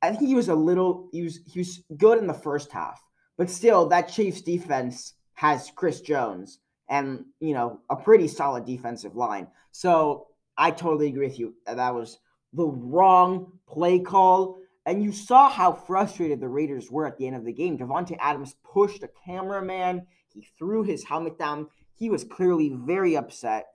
I 0.02 0.10
think 0.10 0.28
he 0.28 0.34
was 0.34 0.50
a 0.50 0.56
little 0.56 1.10
he 1.12 1.22
was 1.22 1.42
he 1.46 1.60
was 1.60 1.84
good 1.96 2.18
in 2.18 2.26
the 2.26 2.34
first 2.34 2.72
half, 2.72 3.00
but 3.38 3.52
still 3.52 3.88
that 3.90 4.10
Chiefs 4.10 4.42
defense 4.42 5.14
has 5.36 5.72
Chris 5.76 6.02
Jones 6.02 6.58
and 6.90 7.24
you 7.40 7.54
know 7.54 7.80
a 7.92 7.96
pretty 7.96 8.28
solid 8.28 8.66
defensive 8.66 9.16
line. 9.16 9.46
So 9.74 10.26
I 10.58 10.72
totally 10.72 11.10
agree 11.10 11.28
with 11.28 11.38
you. 11.38 11.54
That 11.68 11.94
was 11.94 12.18
the 12.54 12.66
wrong 12.66 13.60
play 13.68 14.00
call. 14.00 14.59
And 14.86 15.04
you 15.04 15.12
saw 15.12 15.50
how 15.50 15.74
frustrated 15.74 16.40
the 16.40 16.48
Raiders 16.48 16.90
were 16.90 17.06
at 17.06 17.18
the 17.18 17.28
end 17.28 17.36
of 17.36 17.46
the 17.46 17.54
game. 17.54 17.78
Davante 17.78 18.18
Adams 18.20 18.56
pushed 18.64 19.04
a 19.04 19.10
cameraman. 19.26 20.08
He 20.34 20.48
threw 20.58 20.84
his 20.84 21.04
helmet 21.04 21.38
down. 21.38 21.68
He 21.96 22.10
was 22.10 22.24
clearly 22.24 22.70
very 22.74 23.16
upset. 23.16 23.68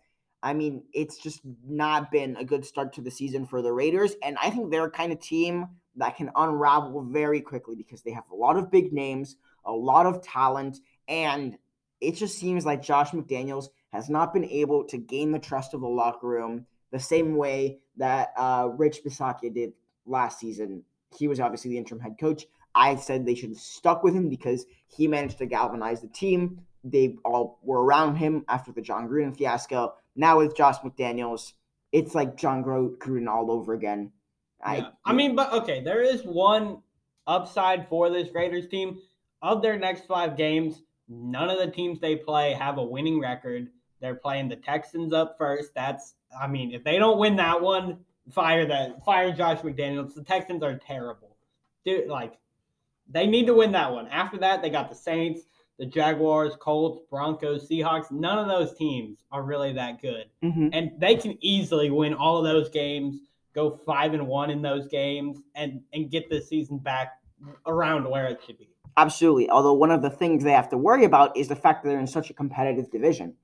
I 0.42 0.54
mean, 0.54 0.82
it's 0.92 1.16
just 1.16 1.40
not 1.66 2.11
been 2.11 2.37
a 2.37 2.44
good 2.44 2.64
start 2.64 2.92
to 2.94 3.00
the 3.00 3.11
season 3.11 3.46
for 3.46 3.62
the 3.62 3.73
Raiders. 3.73 4.14
And 4.23 4.37
I 4.42 4.50
think 4.50 4.70
they're 4.70 4.87
a 4.87 4.90
kind 4.90 5.12
of 5.12 5.20
team 5.20 5.68
that 5.96 6.16
can 6.16 6.30
unravel 6.34 7.02
very 7.11 7.40
quickly 7.40 7.76
because 7.76 8.02
they 8.02 8.11
have 8.11 8.25
a 8.30 8.34
lot 8.34 8.56
of 8.56 8.70
big 8.70 8.92
names, 8.92 9.37
a 9.64 9.73
lot 9.73 10.06
of 10.06 10.23
talent, 10.23 10.78
and 11.08 11.56
it 12.00 12.16
just 12.16 12.38
seems 12.38 12.66
like 12.66 12.82
Josh 12.82 13.11
McDaniels 13.11 13.68
has 13.92 14.11
not 14.11 14.34
been 14.34 14.44
able 14.44 14.84
to 14.84 14.99
gain 14.99 15.32
the 15.32 15.38
trust 15.38 15.75
of 15.75 15.80
the 15.80 15.88
locker 15.88 16.26
room 16.26 16.66
the 16.90 16.99
same 16.99 17.37
way 17.37 17.78
that 17.96 18.32
uh, 18.37 18.68
Rich 18.76 19.00
Bisaccia 19.04 19.52
did 19.52 19.73
last 20.04 20.38
season. 20.38 20.82
He 21.16 21.28
was 21.28 21.40
obviously 21.40 21.71
the 21.71 21.78
interim 21.78 22.00
head 22.00 22.16
coach. 22.18 22.47
I 22.75 22.97
said 22.97 23.25
they 23.25 23.35
should 23.35 23.50
have 23.50 23.59
stuck 23.59 24.02
with 24.02 24.14
him 24.14 24.28
because 24.28 24.66
he 24.87 25.06
managed 25.06 25.38
to 25.38 25.47
galvanize 25.47 26.00
the 26.00 26.09
team. 26.09 26.61
They 26.83 27.16
all 27.25 27.59
were 27.62 27.85
around 27.85 28.16
him 28.16 28.44
after 28.49 28.73
the 28.73 28.83
Jon 28.83 29.09
Gruden 29.09 29.37
fiasco. 29.37 29.94
Now 30.16 30.38
with 30.38 30.56
Josh 30.56 30.78
McDaniels, 30.78 31.52
it's 31.92 32.14
like 32.14 32.37
Jon 32.37 32.64
Gruden 32.64 33.28
all 33.28 33.50
over 33.50 33.75
again. 33.75 34.12
I, 34.62 34.76
yeah. 34.78 34.88
I 35.04 35.12
mean, 35.12 35.37
but 35.37 35.52
okay, 35.52 35.83
there 35.83 36.02
is 36.02 36.23
one 36.23 36.83
upside 37.26 37.88
for 37.88 38.11
this 38.11 38.28
Raiders 38.35 38.66
team. 38.66 38.99
Of 39.42 39.61
their 39.61 39.78
next 39.78 40.06
five 40.06 40.38
games, 40.38 40.83
none 41.06 41.50
of 41.50 41.59
the 41.59 41.71
teams 41.71 42.00
they 42.00 42.16
play 42.16 42.54
have 42.54 42.78
a 42.78 42.83
winning 42.83 43.21
record. 43.21 43.68
They're 44.00 44.14
playing 44.14 44.49
the 44.49 44.56
Texans 44.56 45.12
up 45.12 45.37
first. 45.38 45.75
That's, 45.75 46.14
I 46.38 46.47
mean, 46.47 46.73
if 46.73 46.83
they 46.83 46.99
don't 46.99 47.18
win 47.18 47.37
that 47.37 47.61
one, 47.61 47.99
fire 48.33 48.66
that, 48.66 49.04
fire 49.04 49.33
Josh 49.33 49.61
McDaniels. 49.61 50.14
The 50.14 50.23
Texans 50.23 50.62
are 50.62 50.76
terrible, 50.76 51.37
dude. 51.85 52.09
Like, 52.09 52.35
they 53.09 53.26
need 53.26 53.47
to 53.47 53.54
win 53.54 53.73
that 53.73 53.93
one. 53.93 54.09
After 54.09 54.38
that, 54.38 54.62
they 54.62 54.71
got 54.71 54.88
the 54.88 54.97
Saints, 54.97 55.43
the 55.78 55.87
Jaguars, 55.87 56.54
Colts, 56.59 57.00
Broncos, 57.11 57.69
Seahawks. 57.69 58.11
None 58.11 58.38
of 58.38 58.47
those 58.47 58.75
teams 58.76 59.19
are 59.31 59.43
really 59.43 59.73
that 59.75 60.00
good, 60.00 60.26
mm-hmm. 60.43 60.69
and 60.73 60.93
they 60.99 61.16
can 61.16 61.37
easily 61.40 61.90
win 61.90 62.14
all 62.14 62.38
of 62.38 62.45
those 62.45 62.71
games 62.71 63.21
go 63.54 63.71
five 63.71 64.12
and 64.12 64.26
one 64.26 64.50
in 64.50 64.61
those 64.61 64.87
games 64.88 65.40
and 65.54 65.81
and 65.93 66.11
get 66.11 66.28
the 66.28 66.43
season 66.43 66.78
back 66.78 67.21
around 67.66 68.09
where 68.09 68.26
it 68.26 68.40
should 68.45 68.59
be. 68.59 68.69
Absolutely. 68.97 69.49
Although 69.50 69.75
one 69.75 69.90
of 69.90 70.02
the 70.02 70.11
things 70.11 70.45
they 70.45 70.52
have 70.52 70.69
to 70.71 70.78
worry 70.78 71.04
about 71.04 71.37
is 71.37 71.49
the 71.49 71.57
fact 71.57 71.83
that 71.83 71.88
they're 71.88 71.99
in 71.99 72.07
such 72.07 72.31
a 72.31 72.35
competitive 72.35 72.90
division. 72.90 73.35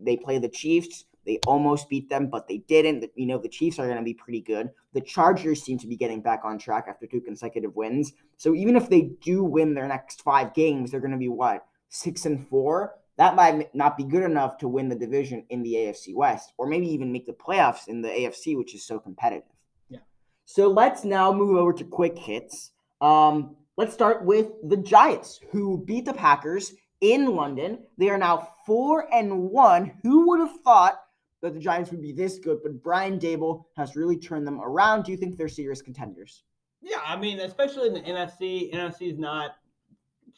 They 0.00 0.16
play 0.16 0.38
the 0.38 0.48
Chiefs. 0.48 1.04
They 1.24 1.38
almost 1.46 1.88
beat 1.88 2.08
them, 2.08 2.28
but 2.28 2.48
they 2.48 2.58
didn't. 2.58 3.04
You 3.14 3.26
know, 3.26 3.38
the 3.38 3.48
Chiefs 3.48 3.78
are 3.78 3.86
going 3.86 3.98
to 3.98 4.02
be 4.02 4.14
pretty 4.14 4.40
good. 4.40 4.70
The 4.92 5.00
Chargers 5.00 5.62
seem 5.62 5.78
to 5.78 5.86
be 5.86 5.96
getting 5.96 6.20
back 6.20 6.40
on 6.44 6.58
track 6.58 6.86
after 6.88 7.06
two 7.06 7.20
consecutive 7.20 7.74
wins. 7.76 8.12
So 8.36 8.54
even 8.54 8.76
if 8.76 8.88
they 8.88 9.12
do 9.22 9.44
win 9.44 9.74
their 9.74 9.88
next 9.88 10.22
five 10.22 10.52
games, 10.54 10.90
they're 10.90 11.00
going 11.00 11.12
to 11.12 11.18
be 11.18 11.28
what 11.28 11.64
six 11.88 12.24
and 12.24 12.48
four 12.48 12.94
that 13.16 13.36
might 13.36 13.74
not 13.74 13.96
be 13.96 14.04
good 14.04 14.22
enough 14.22 14.58
to 14.58 14.68
win 14.68 14.88
the 14.88 14.96
division 14.96 15.44
in 15.50 15.62
the 15.62 15.74
AFC 15.74 16.14
West, 16.14 16.54
or 16.56 16.66
maybe 16.66 16.86
even 16.88 17.12
make 17.12 17.26
the 17.26 17.32
playoffs 17.32 17.88
in 17.88 18.00
the 18.00 18.08
AFC, 18.08 18.56
which 18.56 18.74
is 18.74 18.84
so 18.84 18.98
competitive. 18.98 19.48
Yeah. 19.88 19.98
So 20.44 20.68
let's 20.68 21.04
now 21.04 21.32
move 21.32 21.56
over 21.56 21.72
to 21.74 21.84
quick 21.84 22.18
hits. 22.18 22.72
Um, 23.00 23.56
let's 23.76 23.92
start 23.92 24.24
with 24.24 24.52
the 24.64 24.78
Giants, 24.78 25.40
who 25.50 25.84
beat 25.84 26.06
the 26.06 26.14
Packers 26.14 26.72
in 27.00 27.36
London. 27.36 27.80
They 27.98 28.08
are 28.08 28.18
now 28.18 28.48
four 28.64 29.12
and 29.12 29.50
one. 29.50 29.92
Who 30.02 30.28
would 30.28 30.40
have 30.40 30.60
thought 30.62 31.00
that 31.42 31.54
the 31.54 31.60
Giants 31.60 31.90
would 31.90 32.00
be 32.00 32.12
this 32.12 32.38
good? 32.38 32.60
But 32.62 32.82
Brian 32.82 33.18
Daboll 33.18 33.64
has 33.76 33.96
really 33.96 34.16
turned 34.16 34.46
them 34.46 34.60
around. 34.60 35.04
Do 35.04 35.12
you 35.12 35.18
think 35.18 35.36
they're 35.36 35.48
serious 35.48 35.82
contenders? 35.82 36.44
Yeah, 36.80 37.00
I 37.04 37.16
mean, 37.16 37.40
especially 37.40 37.88
in 37.88 37.94
the 37.94 38.00
NFC. 38.00 38.72
NFC 38.72 39.12
is 39.12 39.18
not 39.18 39.56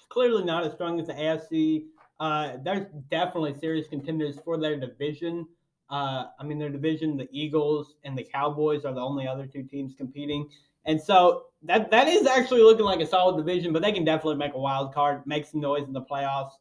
clearly 0.09 0.45
not 0.45 0.65
as 0.65 0.73
strong 0.73 1.01
as 1.01 1.07
the 1.07 1.15
AFC. 1.15 1.87
Uh, 2.21 2.59
they're 2.63 2.91
definitely 3.11 3.55
serious 3.55 3.89
contenders 3.89 4.39
for 4.45 4.59
their 4.59 4.79
division. 4.79 5.47
Uh, 5.91 6.27
I 6.39 6.45
mean, 6.45 6.59
their 6.59 6.71
division, 6.71 7.17
the 7.17 7.29
Eagles 7.31 7.97
and 8.05 8.17
the 8.17 8.25
Cowboys 8.25 8.85
are 8.85 8.95
the 8.95 9.01
only 9.01 9.27
other 9.27 9.47
two 9.47 9.63
teams 9.63 9.95
competing. 9.97 10.49
And 10.87 11.01
so 11.01 11.45
that 11.63 11.91
that 11.91 12.09
is 12.09 12.27
actually 12.27 12.63
looking 12.63 12.85
like 12.85 13.01
a 13.01 13.07
solid 13.07 13.37
division, 13.37 13.73
but 13.73 13.83
they 13.83 13.93
can 13.93 14.05
definitely 14.05 14.37
make 14.37 14.55
a 14.55 14.59
wild 14.59 14.95
card, 14.95 15.23
make 15.27 15.47
some 15.47 15.61
noise 15.61 15.87
in 15.87 15.93
the 15.93 16.03
playoffs. 16.03 16.53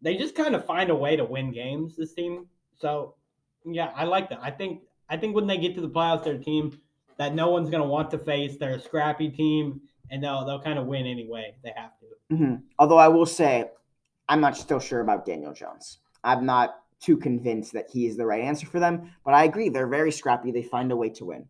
They 0.00 0.16
just 0.16 0.34
kind 0.34 0.54
of 0.54 0.64
find 0.64 0.90
a 0.90 0.94
way 0.94 1.16
to 1.16 1.24
win 1.24 1.52
games, 1.52 1.96
this 1.96 2.14
team. 2.14 2.46
So 2.76 3.14
yeah, 3.64 3.90
I 3.94 4.04
like 4.04 4.28
that. 4.30 4.40
I 4.42 4.50
think 4.50 4.82
I 5.08 5.16
think 5.16 5.34
when 5.34 5.46
they 5.46 5.58
get 5.58 5.74
to 5.74 5.80
the 5.80 5.88
playoffs, 5.88 6.24
they're 6.24 6.38
team 6.38 6.80
that 7.18 7.34
no 7.34 7.50
one's 7.50 7.70
gonna 7.70 7.86
want 7.86 8.10
to 8.12 8.18
face. 8.18 8.56
They're 8.58 8.74
a 8.74 8.80
scrappy 8.80 9.28
team 9.28 9.80
and 10.10 10.22
they'll 10.22 10.44
they'll 10.44 10.62
kind 10.62 10.78
of 10.78 10.86
win 10.86 11.06
anyway. 11.06 11.54
They 11.64 11.72
have 11.74 11.98
to. 12.00 12.34
Mm-hmm. 12.34 12.54
Although 12.78 12.98
I 12.98 13.08
will 13.08 13.26
say 13.26 13.70
I'm 14.28 14.40
not 14.40 14.56
still 14.56 14.78
sure 14.78 15.00
about 15.00 15.26
Daniel 15.26 15.52
Jones. 15.52 15.98
I'm 16.22 16.46
not 16.46 16.76
too 17.00 17.16
convinced 17.16 17.72
that 17.72 17.88
he 17.90 18.06
is 18.06 18.16
the 18.16 18.24
right 18.24 18.42
answer 18.42 18.66
for 18.66 18.78
them, 18.78 19.10
but 19.24 19.34
I 19.34 19.44
agree. 19.44 19.68
They're 19.68 19.88
very 19.88 20.12
scrappy. 20.12 20.52
They 20.52 20.62
find 20.62 20.92
a 20.92 20.96
way 20.96 21.08
to 21.10 21.24
win. 21.24 21.46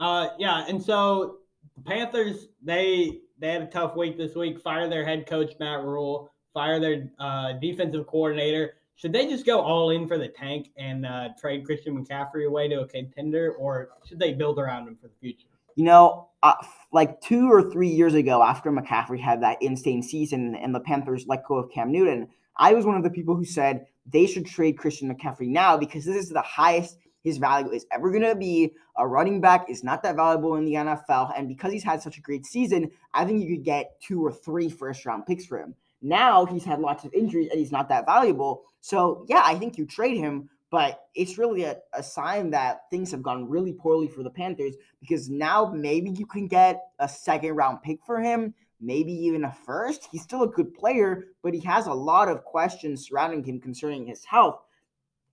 Uh, 0.00 0.28
yeah, 0.38 0.66
and 0.68 0.82
so 0.82 1.38
the 1.76 1.82
Panthers 1.82 2.48
they 2.62 3.20
they 3.38 3.52
had 3.52 3.62
a 3.62 3.66
tough 3.66 3.94
week 3.96 4.16
this 4.16 4.34
week. 4.34 4.60
Fire 4.60 4.88
their 4.88 5.04
head 5.04 5.26
coach 5.26 5.52
Matt 5.60 5.84
Rhule. 5.84 6.32
Fire 6.54 6.80
their 6.80 7.10
uh, 7.18 7.52
defensive 7.54 8.06
coordinator. 8.06 8.74
Should 8.96 9.12
they 9.12 9.26
just 9.26 9.44
go 9.44 9.60
all 9.60 9.90
in 9.90 10.08
for 10.08 10.16
the 10.16 10.28
tank 10.28 10.70
and 10.76 11.04
uh, 11.04 11.28
trade 11.38 11.64
Christian 11.66 12.02
McCaffrey 12.02 12.46
away 12.46 12.68
to 12.68 12.80
a 12.80 12.88
contender, 12.88 13.52
or 13.52 13.90
should 14.06 14.18
they 14.18 14.32
build 14.32 14.58
around 14.58 14.88
him 14.88 14.96
for 14.96 15.08
the 15.08 15.14
future? 15.20 15.48
You 15.74 15.84
know, 15.84 16.28
uh, 16.42 16.54
like 16.92 17.20
two 17.20 17.52
or 17.52 17.70
three 17.70 17.88
years 17.88 18.14
ago, 18.14 18.42
after 18.42 18.72
McCaffrey 18.72 19.20
had 19.20 19.42
that 19.42 19.60
insane 19.60 20.02
season 20.02 20.54
and 20.54 20.74
the 20.74 20.80
Panthers 20.80 21.26
let 21.26 21.44
go 21.44 21.56
of 21.56 21.70
Cam 21.70 21.92
Newton, 21.92 22.28
I 22.56 22.72
was 22.72 22.86
one 22.86 22.96
of 22.96 23.02
the 23.02 23.10
people 23.10 23.36
who 23.36 23.44
said 23.44 23.86
they 24.06 24.26
should 24.26 24.46
trade 24.46 24.78
Christian 24.78 25.14
McCaffrey 25.14 25.48
now 25.48 25.76
because 25.76 26.06
this 26.06 26.16
is 26.16 26.30
the 26.30 26.40
highest 26.40 26.96
his 27.26 27.38
value 27.38 27.72
is 27.72 27.84
ever 27.90 28.10
going 28.10 28.22
to 28.22 28.36
be. 28.36 28.72
A 28.98 29.06
running 29.06 29.40
back 29.40 29.68
is 29.68 29.82
not 29.82 30.00
that 30.04 30.14
valuable 30.14 30.54
in 30.54 30.64
the 30.64 30.74
NFL. 30.74 31.36
And 31.36 31.48
because 31.48 31.72
he's 31.72 31.82
had 31.82 32.00
such 32.00 32.18
a 32.18 32.22
great 32.22 32.46
season, 32.46 32.88
I 33.12 33.24
think 33.24 33.42
you 33.42 33.56
could 33.56 33.64
get 33.64 34.00
two 34.00 34.24
or 34.24 34.32
three 34.32 34.70
first 34.70 35.04
round 35.04 35.26
picks 35.26 35.44
for 35.44 35.58
him. 35.58 35.74
Now 36.06 36.46
he's 36.46 36.64
had 36.64 36.80
lots 36.80 37.04
of 37.04 37.12
injuries 37.12 37.48
and 37.50 37.58
he's 37.58 37.72
not 37.72 37.88
that 37.88 38.06
valuable. 38.06 38.62
So, 38.80 39.24
yeah, 39.28 39.42
I 39.44 39.56
think 39.56 39.76
you 39.76 39.86
trade 39.86 40.16
him 40.16 40.48
but 40.70 41.06
it's 41.14 41.38
really 41.38 41.62
a, 41.64 41.76
a 41.94 42.02
sign 42.02 42.50
that 42.50 42.80
things 42.90 43.10
have 43.10 43.22
gone 43.22 43.48
really 43.48 43.72
poorly 43.72 44.08
for 44.08 44.22
the 44.22 44.30
Panthers 44.30 44.74
because 45.00 45.30
now 45.30 45.72
maybe 45.74 46.10
you 46.10 46.26
can 46.26 46.48
get 46.48 46.80
a 46.98 47.08
second 47.08 47.54
round 47.54 47.82
pick 47.82 47.98
for 48.04 48.20
him, 48.20 48.52
maybe 48.80 49.12
even 49.12 49.44
a 49.44 49.52
first. 49.52 50.08
He's 50.10 50.22
still 50.22 50.42
a 50.42 50.48
good 50.48 50.74
player, 50.74 51.28
but 51.42 51.54
he 51.54 51.60
has 51.60 51.86
a 51.86 51.92
lot 51.94 52.28
of 52.28 52.44
questions 52.44 53.06
surrounding 53.06 53.44
him 53.44 53.60
concerning 53.60 54.06
his 54.06 54.24
health. 54.24 54.60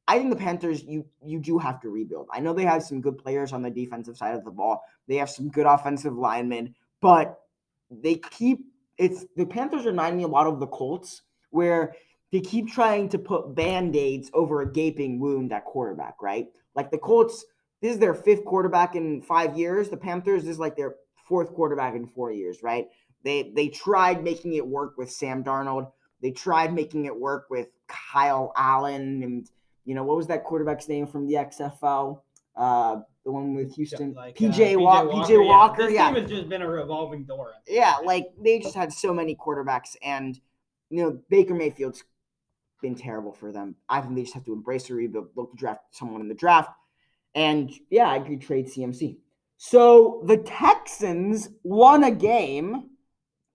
I 0.08 0.18
think 0.18 0.30
the 0.30 0.36
Panthers, 0.36 0.84
you 0.84 1.06
you 1.26 1.40
do 1.40 1.58
have 1.58 1.80
to 1.82 1.90
rebuild. 1.90 2.28
I 2.32 2.42
know 2.42 2.54
they 2.54 2.66
have 2.66 2.84
some 2.84 3.00
good 3.02 3.18
players 3.18 3.54
on 3.54 3.62
the 3.62 3.70
defensive 3.70 4.18
side 4.18 4.36
of 4.36 4.44
the 4.44 4.52
ball. 4.52 4.84
They 5.08 5.16
have 5.16 5.30
some 5.30 5.50
good 5.50 5.66
offensive 5.66 6.14
linemen, 6.14 6.76
but 7.00 7.40
they 7.90 8.16
keep 8.16 8.66
it's 8.98 9.26
the 9.36 9.46
Panthers 9.46 9.86
remind 9.86 10.18
me 10.18 10.24
a 10.24 10.28
lot 10.28 10.48
of 10.48 10.60
the 10.60 10.68
Colts, 10.68 11.22
where 11.50 11.96
they 12.32 12.42
keep 12.42 12.68
trying 12.68 13.10
to 13.10 13.20
put 13.20 13.54
band-aids 13.56 14.32
over 14.34 14.62
a 14.62 14.72
gaping 14.72 15.20
wound 15.20 15.54
at 15.54 15.66
quarterback, 15.66 16.16
right? 16.22 16.48
Like 16.76 16.90
the 16.90 16.98
Colts, 16.98 17.46
this 17.82 17.94
is 17.94 18.00
their 18.00 18.16
fifth 18.16 18.46
quarterback 18.46 18.96
in 18.96 19.22
five 19.22 19.58
years. 19.58 19.90
The 19.90 19.98
Panthers 19.98 20.48
is 20.48 20.58
like 20.58 20.76
their 20.76 20.96
fourth 21.28 21.54
quarterback 21.54 21.96
in 21.96 22.08
four 22.08 22.32
years, 22.32 22.64
right? 22.64 22.88
They 23.24 23.52
they 23.56 23.68
tried 23.70 24.24
making 24.24 24.56
it 24.56 24.66
work 24.66 24.98
with 24.98 25.12
Sam 25.12 25.44
Darnold. 25.44 25.92
They 26.22 26.32
tried 26.32 26.74
making 26.74 27.06
it 27.06 27.20
work 27.20 27.46
with 27.50 27.68
Kyle 27.88 28.54
Allen 28.56 29.24
and 29.24 29.50
you 29.86 29.96
know 29.96 30.04
what 30.04 30.18
was 30.18 30.28
that 30.28 30.44
quarterback's 30.44 30.88
name 30.88 31.08
from 31.08 31.28
the 31.28 31.36
XFL? 31.36 32.22
Uh, 32.56 33.02
the 33.26 33.32
one 33.32 33.54
with 33.54 33.76
Houston, 33.76 34.14
Like, 34.14 34.36
uh, 34.36 34.46
PJ, 34.46 34.76
Walker. 34.80 35.10
PJ 35.10 35.30
yeah. 35.30 35.38
Walker, 35.48 35.84
This 35.84 35.94
yeah, 35.94 36.12
team 36.12 36.22
has 36.22 36.30
just 36.30 36.50
been 36.50 36.62
a 36.62 36.68
revolving 36.68 37.24
door. 37.24 37.54
yeah. 37.68 37.96
Like 38.04 38.28
they 38.42 38.60
just 38.60 38.76
had 38.76 38.92
so 38.92 39.14
many 39.14 39.36
quarterbacks, 39.36 39.96
and 40.04 40.40
you 40.90 41.02
know 41.04 41.20
Baker 41.30 41.54
Mayfield's 41.54 42.04
been 42.82 42.96
terrible 42.96 43.32
for 43.34 43.52
them. 43.52 43.76
I 43.88 44.02
think 44.02 44.16
they 44.16 44.24
just 44.24 44.34
have 44.34 44.44
to 44.46 44.54
embrace 44.54 44.88
the 44.88 44.96
rebuild, 44.96 45.30
look 45.36 45.52
to 45.52 45.58
draft 45.58 45.82
someone 45.92 46.20
in 46.22 46.28
the 46.28 46.34
draft, 46.34 46.70
and 47.34 47.72
yeah, 47.90 48.10
I 48.10 48.18
agree. 48.18 48.38
Trade 48.38 48.68
CMC. 48.68 49.18
So 49.58 50.22
the 50.26 50.38
Texans 50.38 51.50
won 51.64 52.04
a 52.04 52.12
game. 52.12 52.90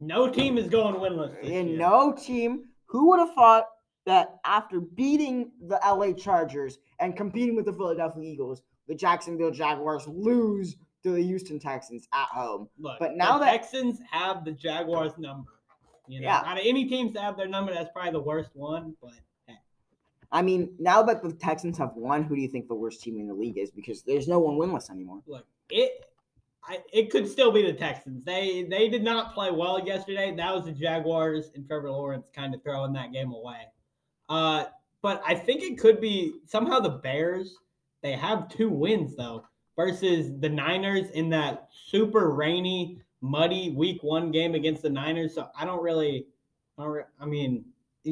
No 0.01 0.31
team 0.31 0.57
is 0.57 0.69
going 0.69 0.95
winless. 0.95 1.37
And 1.43 1.69
year. 1.71 1.79
no 1.79 2.13
team. 2.13 2.65
Who 2.87 3.11
would 3.11 3.19
have 3.19 3.35
thought 3.35 3.67
that 4.07 4.37
after 4.47 4.81
beating 4.81 5.51
the 5.67 5.79
LA 5.87 6.13
Chargers 6.15 6.79
and 7.01 7.15
competing 7.15 7.55
with 7.55 7.67
the 7.67 7.73
Philadelphia 7.75 8.23
Eagles, 8.23 8.63
the 8.89 8.95
Jacksonville 8.95 9.51
Jaguars 9.51 10.07
lose 10.09 10.77
to 11.05 11.13
the 11.13 11.23
Houston 11.23 11.59
Texans 11.59 12.09
at 12.13 12.27
home? 12.29 12.69
Look, 12.79 12.99
but 12.99 13.17
now 13.17 13.39
the 13.39 13.45
that- 13.45 13.53
Texans 13.63 14.01
have 14.11 14.45
the 14.45 14.53
Jaguars 14.53 15.13
number. 15.19 15.53
You 16.09 16.21
know, 16.21 16.29
Yeah. 16.29 16.43
out 16.45 16.57
of 16.59 16.65
any 16.65 16.87
teams 16.87 17.13
that 17.15 17.23
have 17.23 17.37
their 17.37 17.47
number, 17.49 17.73
that's 17.73 17.91
probably 17.93 18.13
the 18.13 18.23
worst 18.23 18.51
one. 18.55 18.97
But 19.03 19.13
hey, 19.47 19.57
I 20.33 20.41
mean, 20.43 20.75
now 20.79 21.03
that 21.03 21.23
the 21.23 21.33
Texans 21.35 21.77
have 21.79 21.95
won, 21.97 22.25
who 22.25 22.35
do 22.35 22.41
you 22.41 22.49
think 22.49 22.67
the 22.67 22.75
worst 22.75 23.03
team 23.03 23.21
in 23.21 23.29
the 23.29 23.35
league 23.35 23.59
is? 23.59 23.71
Because 23.71 24.03
there's 24.03 24.27
no 24.27 24.39
one 24.39 24.57
winless 24.57 24.91
anymore. 24.91 25.23
look, 25.27 25.47
it 25.71 26.05
I, 26.71 26.83
it 26.93 27.11
could 27.11 27.27
still 27.27 27.51
be 27.51 27.63
the 27.63 27.73
Texans. 27.73 28.25
They 28.25 28.63
they 28.65 28.89
did 28.89 29.03
not 29.03 29.33
play 29.35 29.51
well 29.51 29.79
yesterday. 29.87 30.35
That 30.35 30.55
was 30.55 30.65
the 30.65 30.73
Jaguars 30.73 31.51
and 31.55 31.67
Trevor 31.67 31.91
Lawrence 31.91 32.29
kind 32.35 32.55
of 32.55 32.63
throwing 32.63 32.93
that 32.95 33.13
game 33.13 33.33
away. 33.33 33.63
Uh, 34.29 34.65
but 35.01 35.23
I 35.27 35.35
think 35.35 35.63
it 35.63 35.79
could 35.79 36.01
be 36.01 36.41
somehow 36.47 36.81
the 36.81 36.91
Bears. 36.91 37.57
They 38.03 38.13
have 38.13 38.49
two 38.49 38.69
wins 38.69 39.17
though 39.17 39.45
versus 39.77 40.39
the 40.41 40.49
Niners 40.49 41.11
in 41.11 41.31
that 41.31 41.69
super 41.87 42.31
rainy, 42.31 43.01
muddy 43.21 43.71
Week 43.71 44.03
One 44.03 44.31
game 44.31 44.55
against 44.55 44.83
the 44.83 44.91
Niners. 44.91 45.35
So 45.35 45.49
I 45.59 45.65
don't 45.65 45.83
really, 45.83 46.27
I, 46.79 46.83
don't 46.83 46.93
re- 46.93 47.03
I 47.21 47.27
mean, 47.27 47.65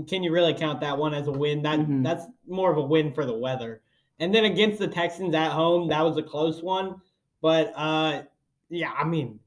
can 0.09 0.23
you 0.23 0.33
really 0.33 0.55
count 0.55 0.81
that 0.81 0.97
one 0.97 1.14
as 1.14 1.26
a 1.26 1.33
win? 1.33 1.62
That 1.62 1.81
Mhm. 1.81 2.05
that's 2.05 2.26
more 2.47 2.71
of 2.71 2.78
a 2.78 2.83
win 2.83 3.12
for 3.12 3.25
the 3.25 3.37
weather. 3.37 3.81
And 4.19 4.35
then 4.35 4.45
against 4.45 4.78
the 4.78 4.88
Texans 4.88 5.35
at 5.35 5.52
home, 5.52 5.88
that 5.88 6.02
was 6.02 6.16
a 6.16 6.23
close 6.23 6.62
one. 6.62 7.00
But 7.43 7.73
uh, 7.76 8.23
yeah, 8.69 8.93
I 8.97 9.05
mean, 9.05 9.40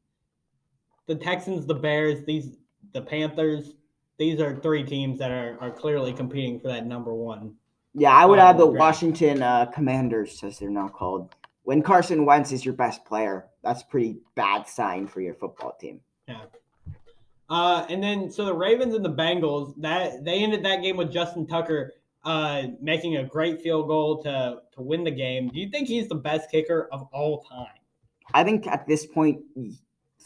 the 1.08 1.16
Texans, 1.16 1.66
the 1.66 1.74
Bears, 1.74 2.24
these 2.26 2.58
the 2.94 3.02
Panthers, 3.02 3.76
these 4.18 4.40
are 4.40 4.60
three 4.60 4.84
teams 4.84 5.20
that 5.20 5.32
are, 5.32 5.58
are 5.62 5.72
clearly 5.72 6.14
competing 6.14 6.60
for 6.60 6.68
that 6.68 6.86
number 6.86 7.14
one. 7.14 7.56
Yeah, 7.94 8.12
I 8.12 8.26
would 8.26 8.40
Oh, 8.40 8.44
add 8.44 8.58
the 8.58 8.68
great. 8.68 8.80
Washington 8.80 9.42
uh, 9.44 9.66
Commanders, 9.68 10.44
as 10.44 10.60
they're 10.60 10.70
now 10.70 10.88
called. 10.88 11.36
When 11.64 11.82
Carson 11.82 12.26
Wentz 12.26 12.52
is 12.52 12.64
your 12.66 12.74
best 12.74 13.04
player, 13.06 13.48
that's 13.64 13.82
a 13.82 13.86
pretty 13.86 14.20
bad 14.36 14.68
sign 14.68 15.08
for 15.08 15.22
your 15.22 15.34
football 15.36 15.76
team. 15.80 16.02
Yeah. 16.28 16.42
Uh, 17.50 17.86
and 17.90 18.02
then 18.02 18.32
so 18.32 18.46
the 18.46 18.54
Ravens 18.54 18.94
and 18.94 19.04
the 19.04 19.12
Bengals 19.12 19.74
that 19.82 20.24
they 20.24 20.44
ended 20.44 20.64
that 20.66 20.84
game 20.84 20.98
with 20.98 21.12
Justin 21.12 21.48
Tucker 21.48 21.94
uh, 22.24 22.64
making 22.82 23.18
a 23.18 23.24
great 23.24 23.62
field 23.62 23.88
goal 23.88 24.22
to 24.24 24.62
to 24.74 24.82
win 24.82 25.04
the 25.04 25.12
game. 25.12 25.50
Do 25.50 25.60
you 25.60 25.70
think 25.70 25.88
he's 25.88 26.08
the 26.08 26.16
best 26.16 26.52
kicker 26.52 26.88
of 26.92 27.08
all 27.12 27.44
time? 27.44 27.74
I 28.34 28.44
think 28.44 28.68
at 28.68 28.88
this 28.88 29.06
point 29.08 29.40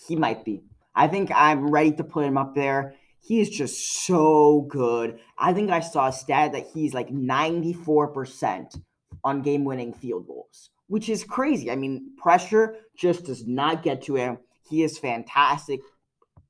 he 0.08 0.16
might 0.18 0.44
be. 0.44 0.64
I 0.96 1.08
think 1.08 1.32
I'm 1.34 1.70
ready 1.72 1.94
to 1.94 2.04
put 2.04 2.26
him 2.26 2.38
up 2.38 2.56
there. 2.56 2.94
He 3.26 3.40
is 3.40 3.50
just 3.50 4.06
so 4.06 4.68
good. 4.70 5.18
I 5.38 5.54
think 5.54 5.72
I 5.72 5.80
saw 5.80 6.10
a 6.10 6.14
stat 6.14 6.52
that 6.52 6.68
he's 6.74 6.94
like 6.94 7.10
94% 7.10 8.82
on 9.24 9.42
game 9.42 9.64
winning 9.64 9.94
field 9.94 10.28
goals, 10.28 10.70
which 10.88 11.08
is 11.08 11.24
crazy. 11.24 11.72
I 11.72 11.78
mean, 11.78 12.12
pressure 12.18 12.76
just 12.98 13.24
does 13.24 13.48
not 13.48 13.82
get 13.82 14.02
to 14.04 14.16
him. 14.16 14.40
He 14.70 14.84
is 14.84 14.98
fantastic. 14.98 15.80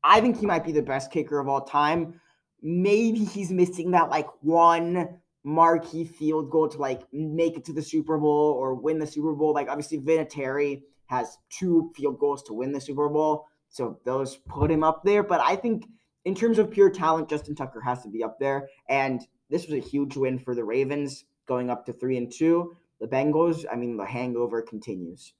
I 0.03 0.19
think 0.19 0.39
he 0.39 0.47
might 0.47 0.65
be 0.65 0.71
the 0.71 0.81
best 0.81 1.11
kicker 1.11 1.39
of 1.39 1.47
all 1.47 1.61
time. 1.61 2.19
Maybe 2.63 3.23
he's 3.23 3.51
missing 3.51 3.91
that 3.91 4.09
like 4.09 4.27
one 4.41 5.19
marquee 5.43 6.05
field 6.05 6.49
goal 6.49 6.69
to 6.69 6.77
like 6.79 7.03
make 7.13 7.55
it 7.55 7.65
to 7.65 7.73
the 7.73 7.83
Super 7.83 8.17
Bowl 8.17 8.53
or 8.53 8.73
win 8.73 8.97
the 8.97 9.05
Super 9.05 9.33
Bowl. 9.33 9.53
Like 9.53 9.69
obviously 9.69 9.99
Vinatieri 9.99 10.81
has 11.05 11.37
two 11.51 11.91
field 11.95 12.17
goals 12.17 12.41
to 12.43 12.53
win 12.53 12.71
the 12.71 12.81
Super 12.81 13.09
Bowl. 13.09 13.45
So 13.69 13.99
those 14.05 14.37
put 14.37 14.71
him 14.71 14.83
up 14.83 15.03
there. 15.03 15.21
But 15.21 15.39
I 15.41 15.55
think 15.55 15.85
in 16.25 16.35
terms 16.35 16.59
of 16.59 16.71
pure 16.71 16.89
talent, 16.89 17.29
Justin 17.29 17.55
Tucker 17.55 17.81
has 17.81 18.01
to 18.03 18.09
be 18.09 18.23
up 18.23 18.39
there. 18.39 18.69
And 18.89 19.21
this 19.49 19.67
was 19.67 19.75
a 19.75 19.87
huge 19.87 20.15
win 20.15 20.39
for 20.39 20.55
the 20.55 20.63
Ravens 20.63 21.25
going 21.47 21.69
up 21.69 21.85
to 21.85 21.93
three 21.93 22.17
and 22.17 22.31
two. 22.31 22.75
The 22.99 23.07
Bengals, 23.07 23.65
I 23.71 23.75
mean, 23.75 23.97
the 23.97 24.05
hangover 24.05 24.61
continues. 24.61 25.33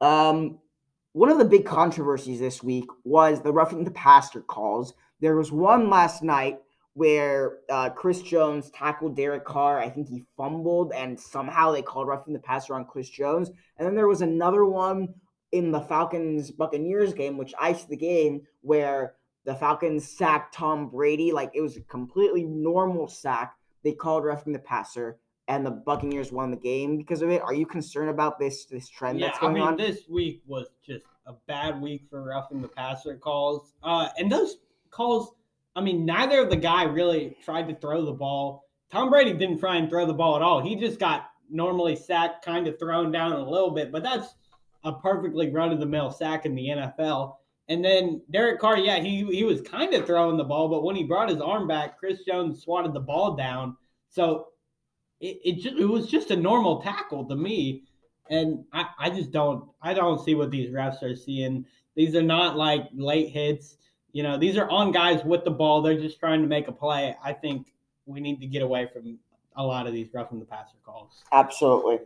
Um, 0.00 0.58
one 1.12 1.30
of 1.30 1.38
the 1.38 1.44
big 1.44 1.64
controversies 1.64 2.38
this 2.38 2.62
week 2.62 2.84
was 3.04 3.40
the 3.40 3.52
roughing 3.52 3.84
the 3.84 3.90
passer 3.90 4.42
calls. 4.42 4.92
There 5.20 5.36
was 5.36 5.50
one 5.50 5.88
last 5.88 6.22
night 6.22 6.58
where 6.92 7.58
uh, 7.70 7.90
Chris 7.90 8.22
Jones 8.22 8.70
tackled 8.70 9.16
Derek 9.16 9.44
Carr. 9.44 9.78
I 9.78 9.88
think 9.88 10.08
he 10.08 10.24
fumbled, 10.36 10.92
and 10.92 11.18
somehow 11.18 11.72
they 11.72 11.82
called 11.82 12.08
roughing 12.08 12.34
the 12.34 12.40
passer 12.40 12.74
on 12.74 12.84
Chris 12.84 13.08
Jones. 13.08 13.50
And 13.76 13.86
then 13.86 13.94
there 13.94 14.08
was 14.08 14.20
another 14.20 14.64
one 14.64 15.14
in 15.52 15.70
the 15.70 15.80
Falcons 15.80 16.50
Buccaneers 16.50 17.14
game, 17.14 17.38
which 17.38 17.54
iced 17.58 17.88
the 17.88 17.96
game, 17.96 18.42
where 18.60 19.14
the 19.44 19.54
Falcons 19.54 20.06
sacked 20.08 20.54
Tom 20.54 20.88
Brady. 20.88 21.32
Like 21.32 21.50
it 21.54 21.60
was 21.60 21.76
a 21.76 21.80
completely 21.82 22.44
normal 22.44 23.08
sack. 23.08 23.54
They 23.84 23.92
called 23.92 24.24
roughing 24.24 24.52
the 24.52 24.58
passer, 24.58 25.18
and 25.46 25.64
the 25.64 25.70
Buccaneers 25.70 26.32
won 26.32 26.50
the 26.50 26.56
game 26.56 26.96
because 26.96 27.22
of 27.22 27.30
it. 27.30 27.42
Are 27.42 27.54
you 27.54 27.66
concerned 27.66 28.10
about 28.10 28.38
this 28.38 28.64
this 28.66 28.88
trend 28.88 29.20
Yeah, 29.20 29.26
that's 29.28 29.38
I 29.38 29.42
going 29.42 29.54
mean, 29.54 29.62
on? 29.62 29.76
this 29.76 30.00
week 30.08 30.42
was 30.46 30.66
just 30.84 31.04
a 31.26 31.34
bad 31.46 31.80
week 31.80 32.06
for 32.10 32.22
roughing 32.24 32.60
the 32.60 32.68
passer 32.68 33.16
calls. 33.16 33.72
Uh, 33.82 34.08
and 34.18 34.30
those 34.32 34.58
calls, 34.90 35.34
I 35.76 35.80
mean, 35.80 36.04
neither 36.06 36.40
of 36.42 36.50
the 36.50 36.56
guy 36.56 36.84
really 36.84 37.36
tried 37.44 37.68
to 37.68 37.74
throw 37.74 38.04
the 38.04 38.12
ball. 38.12 38.64
Tom 38.90 39.10
Brady 39.10 39.34
didn't 39.34 39.58
try 39.58 39.76
and 39.76 39.90
throw 39.90 40.06
the 40.06 40.14
ball 40.14 40.36
at 40.36 40.42
all. 40.42 40.60
He 40.60 40.74
just 40.74 40.98
got 40.98 41.30
normally 41.50 41.96
sacked, 41.96 42.44
kind 42.44 42.66
of 42.66 42.78
thrown 42.78 43.12
down 43.12 43.32
a 43.32 43.48
little 43.48 43.70
bit, 43.70 43.92
but 43.92 44.02
that's 44.02 44.34
a 44.84 44.92
perfectly 44.92 45.50
run 45.50 45.70
of 45.72 45.80
the 45.80 45.86
mill 45.86 46.10
sack 46.10 46.46
in 46.46 46.54
the 46.54 46.68
NFL. 46.68 47.36
And 47.68 47.84
then 47.84 48.22
Derek 48.30 48.60
Carr, 48.60 48.78
yeah, 48.78 48.98
he 48.98 49.24
he 49.26 49.44
was 49.44 49.60
kind 49.60 49.92
of 49.92 50.06
throwing 50.06 50.36
the 50.36 50.44
ball, 50.44 50.68
but 50.68 50.84
when 50.84 50.96
he 50.96 51.04
brought 51.04 51.28
his 51.28 51.40
arm 51.40 51.68
back, 51.68 51.98
Chris 51.98 52.20
Jones 52.26 52.62
swatted 52.62 52.94
the 52.94 53.00
ball 53.00 53.36
down. 53.36 53.76
So 54.08 54.48
it 55.20 55.38
it, 55.44 55.52
just, 55.62 55.76
it 55.76 55.86
was 55.86 56.06
just 56.06 56.30
a 56.30 56.36
normal 56.36 56.80
tackle 56.80 57.26
to 57.26 57.36
me 57.36 57.84
and 58.30 58.64
I, 58.72 58.86
I 58.98 59.10
just 59.10 59.30
don't 59.30 59.68
I 59.82 59.94
don't 59.94 60.22
see 60.24 60.34
what 60.34 60.50
these 60.50 60.70
refs 60.70 61.02
are 61.02 61.16
seeing. 61.16 61.64
These 61.94 62.14
are 62.14 62.22
not 62.22 62.56
like 62.56 62.88
late 62.94 63.30
hits. 63.30 63.76
You 64.12 64.22
know, 64.22 64.38
these 64.38 64.56
are 64.56 64.68
on 64.70 64.92
guys 64.92 65.24
with 65.24 65.44
the 65.44 65.50
ball. 65.50 65.82
They're 65.82 66.00
just 66.00 66.18
trying 66.18 66.42
to 66.42 66.48
make 66.48 66.68
a 66.68 66.72
play. 66.72 67.14
I 67.22 67.32
think 67.32 67.72
we 68.06 68.20
need 68.20 68.40
to 68.40 68.46
get 68.46 68.62
away 68.62 68.88
from 68.92 69.18
a 69.56 69.64
lot 69.64 69.86
of 69.86 69.92
these 69.92 70.08
roughing 70.12 70.38
the 70.38 70.44
passer 70.44 70.76
calls. 70.84 71.22
Absolutely. 71.32 71.98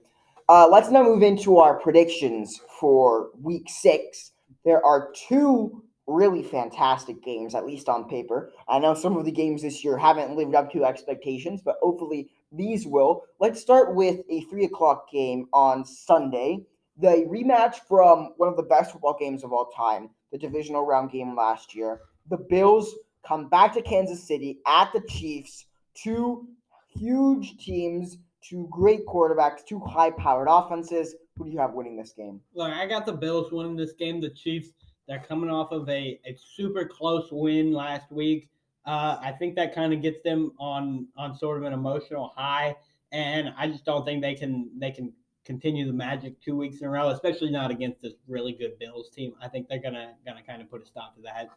Uh, 0.49 0.69
let's 0.69 0.91
now 0.91 1.03
move 1.03 1.23
into 1.23 1.59
our 1.59 1.75
predictions 1.75 2.61
for 2.81 3.31
week 3.41 3.69
six. 3.69 4.32
There 4.65 4.85
are 4.85 5.11
two 5.29 5.83
really 6.07 6.43
fantastic 6.43 7.23
games, 7.23 7.55
at 7.55 7.67
least 7.67 7.89
on 7.89 8.09
paper. 8.09 8.53
I 8.69 8.79
know 8.79 8.95
some 8.95 9.17
of 9.17 9.25
the 9.25 9.33
games 9.33 9.63
this 9.63 9.85
year 9.85 9.97
haven't 9.97 10.37
lived 10.37 10.55
up 10.55 10.73
to 10.73 10.85
expectations, 10.85 11.63
but 11.65 11.77
hopefully 11.81 12.31
these 12.51 12.87
will. 12.87 13.23
Let's 13.41 13.61
start 13.61 13.95
with 13.95 14.21
a 14.29 14.43
three 14.43 14.65
o'clock 14.65 15.11
game 15.11 15.47
on 15.53 15.85
Sunday. 15.85 16.65
The 16.99 17.27
rematch 17.29 17.77
from 17.89 18.35
one 18.37 18.49
of 18.49 18.57
the 18.57 18.63
best 18.65 18.93
football 18.93 19.17
games 19.19 19.45
of 19.45 19.53
all 19.53 19.71
time, 19.75 20.11
the 20.31 20.39
divisional 20.39 20.85
round 20.85 21.11
game 21.11 21.35
last 21.35 21.75
year. 21.75 22.01
The 22.29 22.37
Bills 22.37 22.95
come 23.27 23.49
back 23.49 23.73
to 23.75 23.83
Kansas 23.83 24.27
City 24.27 24.59
at 24.67 24.93
the 24.93 25.01
Chiefs. 25.09 25.67
Two 25.95 26.47
huge 26.89 27.57
teams, 27.59 28.19
two 28.43 28.69
great 28.71 29.07
quarterbacks, 29.07 29.65
two 29.67 29.81
high 29.81 30.11
powered 30.11 30.49
offenses. 30.51 31.15
Who 31.37 31.45
do 31.45 31.51
you 31.51 31.59
have 31.59 31.73
winning 31.73 31.97
this 31.97 32.13
game? 32.13 32.41
Look, 32.55 32.71
I 32.71 32.87
got 32.87 33.07
the 33.07 33.13
Bills 33.13 33.53
winning 33.53 33.77
this 33.77 33.93
game. 33.93 34.21
The 34.21 34.31
Chiefs, 34.31 34.71
they're 35.09 35.25
coming 35.27 35.51
off 35.51 35.73
of 35.73 35.89
a, 35.89 36.21
a 36.27 36.37
super 36.57 36.85
close 36.85 37.29
win 37.31 37.73
last 37.73 38.11
week. 38.13 38.49
Uh, 38.85 39.19
I 39.21 39.33
think 39.33 39.55
that 39.57 39.75
kind 39.75 39.93
of 39.93 40.03
gets 40.03 40.23
them 40.23 40.53
on 40.59 41.07
on 41.17 41.37
sort 41.37 41.59
of 41.59 41.65
an 41.65 41.73
emotional 41.73 42.33
high, 42.37 42.77
and 43.13 43.53
I 43.57 43.69
just 43.69 43.85
don't 43.85 44.05
think 44.05 44.23
they 44.23 44.35
can 44.35 44.71
they 44.79 44.91
can 44.91 45.13
continue 45.45 45.87
the 45.87 45.93
magic 45.93 46.41
two 46.41 46.57
weeks 46.57 46.81
in 46.81 46.87
a 46.87 46.91
row, 46.91 47.11
especially 47.11 47.51
not 47.51 47.71
against 47.71 48.03
this 48.03 48.15
really 48.27 48.53
good 48.53 48.79
Bills 48.79 49.11
team. 49.11 49.35
I 49.41 49.49
think 49.49 49.69
they're 49.69 49.83
gonna 49.83 50.15
gonna 50.27 50.43
kind 50.43 50.61
of 50.61 50.71
put 50.71 50.83
a 50.83 50.87
stop 50.87 51.15
to 51.17 51.23
that. 51.23 51.49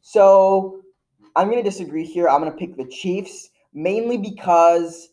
So 0.00 0.82
I'm 1.36 1.50
going 1.50 1.62
to 1.62 1.68
disagree 1.68 2.04
here. 2.04 2.28
I'm 2.28 2.40
going 2.40 2.52
to 2.52 2.58
pick 2.58 2.76
the 2.76 2.86
Chiefs 2.86 3.50
mainly 3.74 4.16
because 4.16 5.10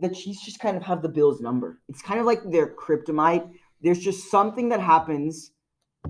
the 0.00 0.08
Chiefs 0.08 0.44
just 0.44 0.60
kind 0.60 0.76
of 0.76 0.82
have 0.82 1.02
the 1.02 1.08
Bills 1.08 1.40
number. 1.40 1.80
It's 1.88 2.02
kind 2.02 2.20
of 2.20 2.26
like 2.26 2.42
their 2.50 2.74
kryptonite. 2.74 3.48
There's 3.80 3.98
just 3.98 4.30
something 4.30 4.68
that 4.70 4.80
happens 4.80 5.52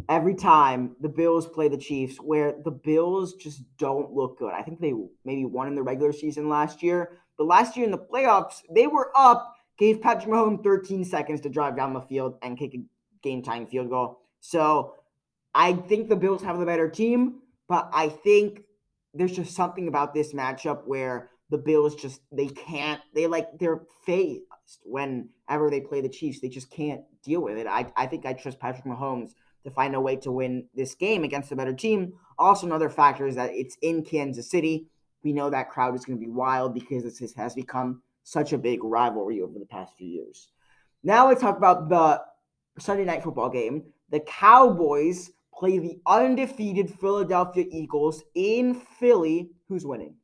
every 0.08 0.34
time 0.34 0.96
the 1.00 1.08
Bills 1.08 1.46
play 1.46 1.68
the 1.68 1.76
Chiefs 1.76 2.16
where 2.18 2.54
the 2.64 2.70
Bills 2.70 3.34
just 3.34 3.62
don't 3.78 4.12
look 4.12 4.38
good. 4.38 4.52
I 4.52 4.62
think 4.62 4.80
they 4.80 4.94
maybe 5.24 5.44
won 5.44 5.68
in 5.68 5.74
the 5.74 5.82
regular 5.82 6.12
season 6.12 6.48
last 6.48 6.82
year, 6.82 7.18
but 7.36 7.46
last 7.46 7.76
year 7.76 7.84
in 7.84 7.92
the 7.92 7.98
playoffs, 7.98 8.62
they 8.74 8.86
were 8.86 9.10
up, 9.16 9.54
gave 9.78 10.00
Patrick 10.00 10.32
Mahomes 10.32 10.62
13 10.62 11.04
seconds 11.04 11.40
to 11.42 11.48
drive 11.48 11.76
down 11.76 11.92
the 11.92 12.00
field 12.00 12.36
and 12.42 12.58
kick 12.58 12.74
a 12.74 12.84
game 13.22 13.42
time 13.42 13.66
field 13.66 13.90
goal. 13.90 14.20
So 14.40 14.94
I 15.54 15.74
think 15.74 16.08
the 16.08 16.16
Bills 16.16 16.42
have 16.42 16.58
the 16.58 16.66
better 16.66 16.88
team, 16.88 17.40
but 17.68 17.90
I 17.92 18.08
think 18.08 18.62
there's 19.14 19.32
just 19.32 19.54
something 19.54 19.88
about 19.88 20.14
this 20.14 20.32
matchup 20.32 20.86
where 20.86 21.30
the 21.52 21.58
Bills 21.58 21.94
just 21.94 22.22
they 22.32 22.48
can't 22.48 23.00
they 23.14 23.26
like 23.26 23.46
they're 23.58 23.82
phased 24.06 24.42
whenever 24.84 25.70
they 25.70 25.80
play 25.80 26.00
the 26.00 26.08
Chiefs. 26.08 26.40
They 26.40 26.48
just 26.48 26.70
can't 26.70 27.02
deal 27.22 27.42
with 27.42 27.58
it. 27.58 27.66
I, 27.66 27.92
I 27.94 28.06
think 28.06 28.24
I 28.24 28.32
trust 28.32 28.58
Patrick 28.58 28.86
Mahomes 28.86 29.34
to 29.64 29.70
find 29.70 29.94
a 29.94 30.00
way 30.00 30.16
to 30.16 30.32
win 30.32 30.66
this 30.74 30.94
game 30.94 31.24
against 31.24 31.52
a 31.52 31.56
better 31.56 31.74
team. 31.74 32.14
Also, 32.38 32.66
another 32.66 32.88
factor 32.88 33.26
is 33.26 33.36
that 33.36 33.50
it's 33.52 33.76
in 33.82 34.02
Kansas 34.02 34.50
City. 34.50 34.86
We 35.22 35.32
know 35.32 35.50
that 35.50 35.70
crowd 35.70 35.94
is 35.94 36.04
going 36.04 36.18
to 36.18 36.24
be 36.24 36.32
wild 36.32 36.74
because 36.74 37.04
this 37.04 37.34
has 37.34 37.54
become 37.54 38.02
such 38.24 38.52
a 38.52 38.58
big 38.58 38.82
rivalry 38.82 39.40
over 39.42 39.58
the 39.58 39.66
past 39.66 39.94
few 39.96 40.08
years. 40.08 40.48
Now 41.04 41.28
let's 41.28 41.42
talk 41.42 41.58
about 41.58 41.88
the 41.88 42.22
Sunday 42.78 43.04
night 43.04 43.22
football 43.22 43.50
game. 43.50 43.84
The 44.10 44.20
Cowboys 44.20 45.30
play 45.54 45.78
the 45.78 46.00
undefeated 46.06 46.90
Philadelphia 46.90 47.66
Eagles 47.70 48.22
in 48.34 48.74
Philly. 48.74 49.50
Who's 49.68 49.84
winning? 49.84 50.16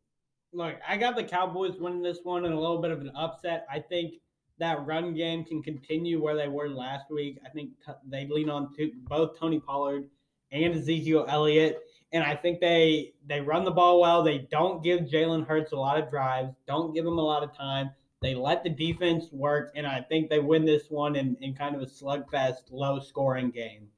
Look, 0.52 0.76
I 0.86 0.96
got 0.96 1.16
the 1.16 1.24
Cowboys 1.24 1.78
winning 1.78 2.02
this 2.02 2.20
one 2.22 2.44
and 2.44 2.54
a 2.54 2.58
little 2.58 2.80
bit 2.80 2.90
of 2.90 3.00
an 3.00 3.12
upset. 3.14 3.66
I 3.70 3.80
think 3.80 4.14
that 4.58 4.84
run 4.86 5.14
game 5.14 5.44
can 5.44 5.62
continue 5.62 6.22
where 6.22 6.36
they 6.36 6.48
were 6.48 6.68
last 6.68 7.10
week. 7.10 7.38
I 7.44 7.48
think 7.50 7.70
t- 7.84 7.92
they 8.08 8.26
lean 8.26 8.48
on 8.48 8.70
both 9.08 9.38
Tony 9.38 9.60
Pollard 9.60 10.08
and 10.50 10.74
Ezekiel 10.74 11.26
Elliott, 11.28 11.80
and 12.12 12.24
I 12.24 12.34
think 12.34 12.60
they 12.60 13.12
they 13.26 13.40
run 13.40 13.64
the 13.64 13.70
ball 13.70 14.00
well. 14.00 14.22
They 14.22 14.48
don't 14.50 14.82
give 14.82 15.00
Jalen 15.02 15.46
Hurts 15.46 15.72
a 15.72 15.76
lot 15.76 15.98
of 15.98 16.10
drives, 16.10 16.54
don't 16.66 16.94
give 16.94 17.04
him 17.06 17.18
a 17.18 17.22
lot 17.22 17.42
of 17.42 17.56
time. 17.56 17.90
They 18.20 18.34
let 18.34 18.64
the 18.64 18.70
defense 18.70 19.26
work, 19.30 19.70
and 19.76 19.86
I 19.86 20.00
think 20.00 20.28
they 20.28 20.40
win 20.40 20.64
this 20.64 20.90
one 20.90 21.14
in, 21.14 21.36
in 21.40 21.54
kind 21.54 21.76
of 21.76 21.82
a 21.82 21.86
slugfest, 21.86 22.62
low 22.72 22.98
scoring 22.98 23.50
game. 23.50 23.88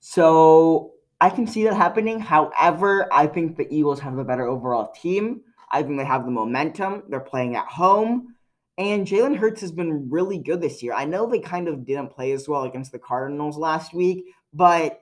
So 0.00 0.94
I 1.20 1.30
can 1.30 1.46
see 1.46 1.62
that 1.64 1.74
happening. 1.74 2.18
However, 2.18 3.06
I 3.12 3.28
think 3.28 3.56
the 3.56 3.72
Eagles 3.72 4.00
have 4.00 4.16
the 4.16 4.24
better 4.24 4.48
overall 4.48 4.90
team. 5.00 5.42
I 5.72 5.82
think 5.82 5.98
they 5.98 6.04
have 6.04 6.24
the 6.24 6.30
momentum. 6.30 7.04
They're 7.08 7.20
playing 7.20 7.56
at 7.56 7.66
home. 7.66 8.34
And 8.78 9.06
Jalen 9.06 9.36
Hurts 9.36 9.60
has 9.60 9.72
been 9.72 10.08
really 10.10 10.38
good 10.38 10.60
this 10.60 10.82
year. 10.82 10.92
I 10.94 11.04
know 11.04 11.26
they 11.26 11.40
kind 11.40 11.68
of 11.68 11.84
didn't 11.84 12.10
play 12.10 12.32
as 12.32 12.48
well 12.48 12.64
against 12.64 12.92
the 12.92 12.98
Cardinals 12.98 13.56
last 13.56 13.92
week, 13.92 14.24
but 14.52 15.00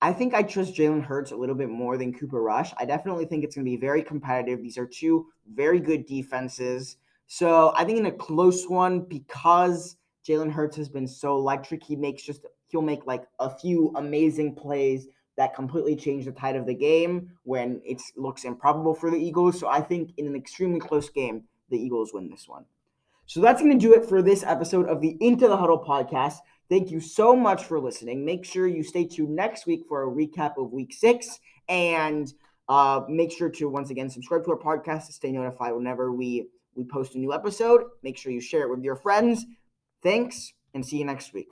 I 0.00 0.12
think 0.12 0.34
I 0.34 0.42
trust 0.42 0.74
Jalen 0.74 1.04
Hurts 1.04 1.30
a 1.30 1.36
little 1.36 1.54
bit 1.54 1.68
more 1.68 1.96
than 1.96 2.12
Cooper 2.12 2.42
Rush. 2.42 2.72
I 2.78 2.84
definitely 2.84 3.24
think 3.26 3.44
it's 3.44 3.54
going 3.54 3.64
to 3.64 3.70
be 3.70 3.76
very 3.76 4.02
competitive. 4.02 4.62
These 4.62 4.78
are 4.78 4.86
two 4.86 5.26
very 5.54 5.78
good 5.78 6.06
defenses. 6.06 6.96
So 7.26 7.72
I 7.76 7.84
think 7.84 7.98
in 7.98 8.06
a 8.06 8.12
close 8.12 8.68
one, 8.68 9.02
because 9.02 9.96
Jalen 10.26 10.50
Hurts 10.50 10.76
has 10.76 10.88
been 10.88 11.06
so 11.06 11.36
electric, 11.36 11.84
he 11.84 11.96
makes 11.96 12.22
just 12.22 12.44
he'll 12.68 12.82
make 12.82 13.06
like 13.06 13.24
a 13.38 13.50
few 13.50 13.92
amazing 13.94 14.54
plays 14.54 15.06
that 15.36 15.54
completely 15.54 15.96
changed 15.96 16.26
the 16.26 16.32
tide 16.32 16.56
of 16.56 16.66
the 16.66 16.74
game 16.74 17.30
when 17.44 17.80
it 17.84 18.00
looks 18.16 18.44
improbable 18.44 18.94
for 18.94 19.10
the 19.10 19.16
Eagles. 19.16 19.58
So 19.58 19.68
I 19.68 19.80
think 19.80 20.10
in 20.16 20.26
an 20.26 20.36
extremely 20.36 20.80
close 20.80 21.08
game, 21.08 21.44
the 21.70 21.78
Eagles 21.78 22.12
win 22.12 22.28
this 22.28 22.46
one. 22.46 22.64
So 23.26 23.40
that's 23.40 23.62
going 23.62 23.72
to 23.72 23.78
do 23.78 23.94
it 23.94 24.04
for 24.04 24.20
this 24.20 24.42
episode 24.42 24.88
of 24.88 25.00
the 25.00 25.16
Into 25.20 25.48
the 25.48 25.56
Huddle 25.56 25.82
podcast. 25.82 26.36
Thank 26.68 26.90
you 26.90 27.00
so 27.00 27.34
much 27.34 27.64
for 27.64 27.80
listening. 27.80 28.24
Make 28.24 28.44
sure 28.44 28.66
you 28.66 28.82
stay 28.82 29.04
tuned 29.04 29.34
next 29.34 29.66
week 29.66 29.84
for 29.88 30.02
a 30.02 30.10
recap 30.10 30.58
of 30.58 30.72
week 30.72 30.92
six. 30.92 31.38
And 31.68 32.32
uh, 32.68 33.02
make 33.08 33.32
sure 33.32 33.48
to 33.48 33.68
once 33.68 33.90
again 33.90 34.10
subscribe 34.10 34.44
to 34.44 34.52
our 34.52 34.58
podcast 34.58 35.06
to 35.06 35.12
stay 35.12 35.32
notified 35.32 35.74
whenever 35.74 36.12
we, 36.12 36.48
we 36.74 36.84
post 36.84 37.14
a 37.14 37.18
new 37.18 37.32
episode. 37.32 37.84
Make 38.02 38.16
sure 38.16 38.32
you 38.32 38.40
share 38.40 38.62
it 38.62 38.70
with 38.70 38.82
your 38.82 38.96
friends. 38.96 39.46
Thanks 40.02 40.52
and 40.74 40.84
see 40.84 40.98
you 40.98 41.04
next 41.04 41.32
week. 41.32 41.48